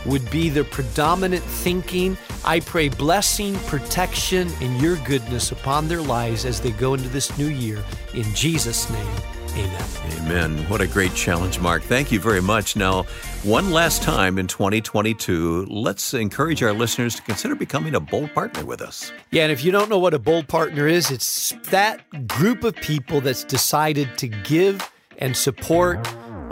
would 0.06 0.30
be 0.32 0.50
their 0.50 0.64
predominant 0.64 1.44
thinking. 1.44 2.18
I 2.46 2.60
pray 2.60 2.90
blessing, 2.90 3.56
protection, 3.68 4.50
and 4.62 4.82
your 4.82 4.98
goodness 4.98 5.52
upon 5.52 5.88
their 5.88 6.02
lives 6.02 6.46
as 6.46 6.60
they 6.60 6.72
go 6.72 6.94
into 6.94 7.10
this 7.10 7.38
new 7.38 7.48
year. 7.48 7.84
In 8.14 8.24
Jesus' 8.36 8.90
name. 8.90 9.33
Amen. 9.56 9.86
Amen. 10.18 10.58
What 10.70 10.82
a 10.82 10.88
great 10.88 11.14
challenge, 11.14 11.60
Mark. 11.60 11.84
Thank 11.84 12.12
you 12.12 12.20
very 12.20 12.42
much. 12.42 12.76
Now, 12.76 13.04
one 13.44 13.72
last 13.72 14.02
time 14.02 14.40
in 14.40 14.48
2022, 14.48 15.68
let's 15.70 16.14
encourage 16.16 16.64
our 16.64 16.74
listeners 16.74 17.16
to 17.16 17.22
consider 17.22 17.54
becoming 17.54 17.94
a 17.94 18.00
bold 18.00 18.34
partner 18.34 18.66
with 18.66 18.82
us. 18.82 19.12
Yeah, 19.32 19.44
and 19.44 19.52
if 19.52 19.64
you 19.64 19.72
don't 19.72 19.90
know 19.90 20.00
what 20.00 20.16
a 20.16 20.20
bold 20.20 20.48
partner 20.48 20.88
is, 20.88 21.12
it's 21.12 21.54
that 21.70 22.28
group 22.28 22.64
of 22.64 22.76
people 22.78 23.22
that's 23.22 23.44
decided 23.44 24.18
to 24.18 24.28
give 24.28 24.92
and 25.20 25.38
support 25.38 26.00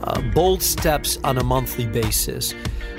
uh, 0.03 0.21
bold 0.33 0.61
steps 0.61 1.17
on 1.23 1.37
a 1.37 1.43
monthly 1.43 1.87
basis. 1.87 2.53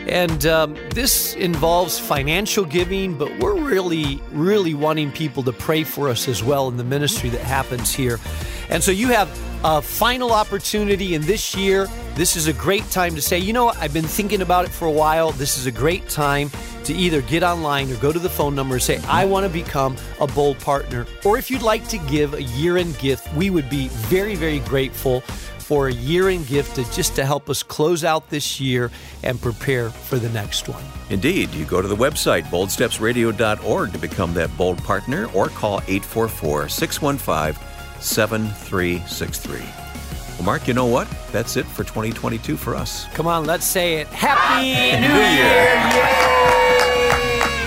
And 0.08 0.46
um, 0.46 0.76
this 0.94 1.34
involves 1.34 1.98
financial 1.98 2.64
giving, 2.64 3.16
but 3.16 3.38
we're 3.38 3.60
really, 3.60 4.20
really 4.32 4.74
wanting 4.74 5.12
people 5.12 5.44
to 5.44 5.52
pray 5.52 5.84
for 5.84 6.08
us 6.08 6.26
as 6.26 6.42
well 6.42 6.66
in 6.66 6.76
the 6.76 6.84
ministry 6.84 7.28
that 7.30 7.40
happens 7.40 7.94
here. 7.94 8.18
And 8.68 8.82
so 8.82 8.90
you 8.90 9.08
have 9.08 9.28
a 9.64 9.80
final 9.80 10.32
opportunity 10.32 11.14
in 11.14 11.22
this 11.22 11.54
year. 11.54 11.88
This 12.14 12.36
is 12.36 12.48
a 12.48 12.52
great 12.52 12.88
time 12.90 13.14
to 13.14 13.22
say, 13.22 13.38
you 13.38 13.52
know 13.52 13.68
I've 13.68 13.94
been 13.94 14.04
thinking 14.04 14.42
about 14.42 14.64
it 14.64 14.70
for 14.70 14.86
a 14.86 14.90
while. 14.90 15.30
This 15.32 15.56
is 15.56 15.66
a 15.66 15.70
great 15.70 16.08
time 16.08 16.50
to 16.84 16.92
either 16.92 17.22
get 17.22 17.42
online 17.42 17.90
or 17.92 17.96
go 17.96 18.12
to 18.12 18.18
the 18.18 18.28
phone 18.28 18.54
number 18.54 18.74
and 18.74 18.82
say, 18.82 18.98
I 19.06 19.24
want 19.24 19.46
to 19.46 19.52
become 19.52 19.96
a 20.20 20.26
bold 20.26 20.58
partner. 20.58 21.06
Or 21.24 21.38
if 21.38 21.50
you'd 21.50 21.62
like 21.62 21.86
to 21.88 21.98
give 21.98 22.34
a 22.34 22.42
year 22.42 22.76
end 22.76 22.98
gift, 22.98 23.32
we 23.34 23.50
would 23.50 23.70
be 23.70 23.88
very, 23.88 24.34
very 24.34 24.58
grateful 24.60 25.20
for 25.20 25.86
a 25.86 25.92
year 25.92 26.28
end 26.28 26.48
gift 26.48 26.74
to 26.74 26.90
just 26.92 27.14
to 27.16 27.24
help 27.24 27.48
us 27.48 27.62
close 27.62 28.02
out 28.02 28.28
this 28.30 28.60
year 28.60 28.90
and 29.22 29.40
prepare 29.40 29.90
for 29.90 30.18
the 30.18 30.28
next 30.30 30.68
one. 30.68 30.84
Indeed, 31.08 31.54
you 31.54 31.64
go 31.64 31.80
to 31.80 31.88
the 31.88 31.96
website 31.96 32.42
boldstepsradio.org 32.44 33.92
to 33.92 33.98
become 33.98 34.34
that 34.34 34.56
bold 34.58 34.78
partner 34.78 35.26
or 35.32 35.48
call 35.48 35.78
844 35.86 36.68
615 36.68 37.71
7363. 38.02 39.60
Well, 40.36 40.44
Mark, 40.44 40.66
you 40.66 40.74
know 40.74 40.86
what? 40.86 41.08
That's 41.30 41.56
it 41.56 41.66
for 41.66 41.84
2022 41.84 42.56
for 42.56 42.74
us. 42.74 43.06
Come 43.14 43.26
on, 43.26 43.44
let's 43.44 43.64
say 43.64 44.00
it. 44.00 44.08
Happy 44.08 44.66
New, 45.00 45.08
New 45.08 45.14
Year! 45.14 45.44
Year! 45.94 46.32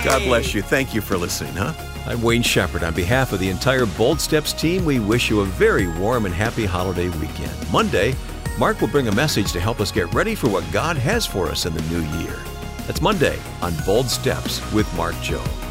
God 0.04 0.22
bless 0.24 0.54
you. 0.54 0.62
Thank 0.62 0.94
you 0.94 1.00
for 1.00 1.16
listening, 1.16 1.54
huh? 1.54 1.72
I'm 2.06 2.22
Wayne 2.22 2.42
Shepherd. 2.42 2.84
On 2.84 2.94
behalf 2.94 3.32
of 3.32 3.40
the 3.40 3.48
entire 3.48 3.86
Bold 3.86 4.20
Steps 4.20 4.52
team, 4.52 4.84
we 4.84 5.00
wish 5.00 5.28
you 5.28 5.40
a 5.40 5.44
very 5.44 5.88
warm 5.98 6.26
and 6.26 6.34
happy 6.34 6.64
holiday 6.64 7.08
weekend. 7.18 7.52
Monday, 7.72 8.14
Mark 8.58 8.80
will 8.80 8.88
bring 8.88 9.08
a 9.08 9.12
message 9.12 9.50
to 9.52 9.60
help 9.60 9.80
us 9.80 9.90
get 9.90 10.12
ready 10.14 10.36
for 10.36 10.48
what 10.48 10.64
God 10.72 10.96
has 10.96 11.26
for 11.26 11.48
us 11.48 11.66
in 11.66 11.74
the 11.74 11.82
new 11.82 12.02
year. 12.20 12.38
That's 12.86 13.02
Monday 13.02 13.38
on 13.60 13.74
Bold 13.84 14.06
Steps 14.06 14.60
with 14.72 14.92
Mark 14.96 15.14
Jobe. 15.16 15.65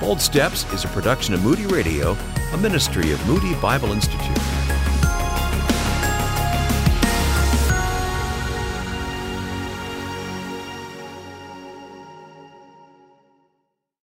Bold 0.00 0.18
Steps 0.18 0.64
is 0.72 0.86
a 0.86 0.88
production 0.88 1.34
of 1.34 1.44
Moody 1.44 1.66
Radio, 1.66 2.16
a 2.54 2.56
ministry 2.56 3.12
of 3.12 3.24
Moody 3.26 3.54
Bible 3.56 3.92
Institute. 3.92 4.49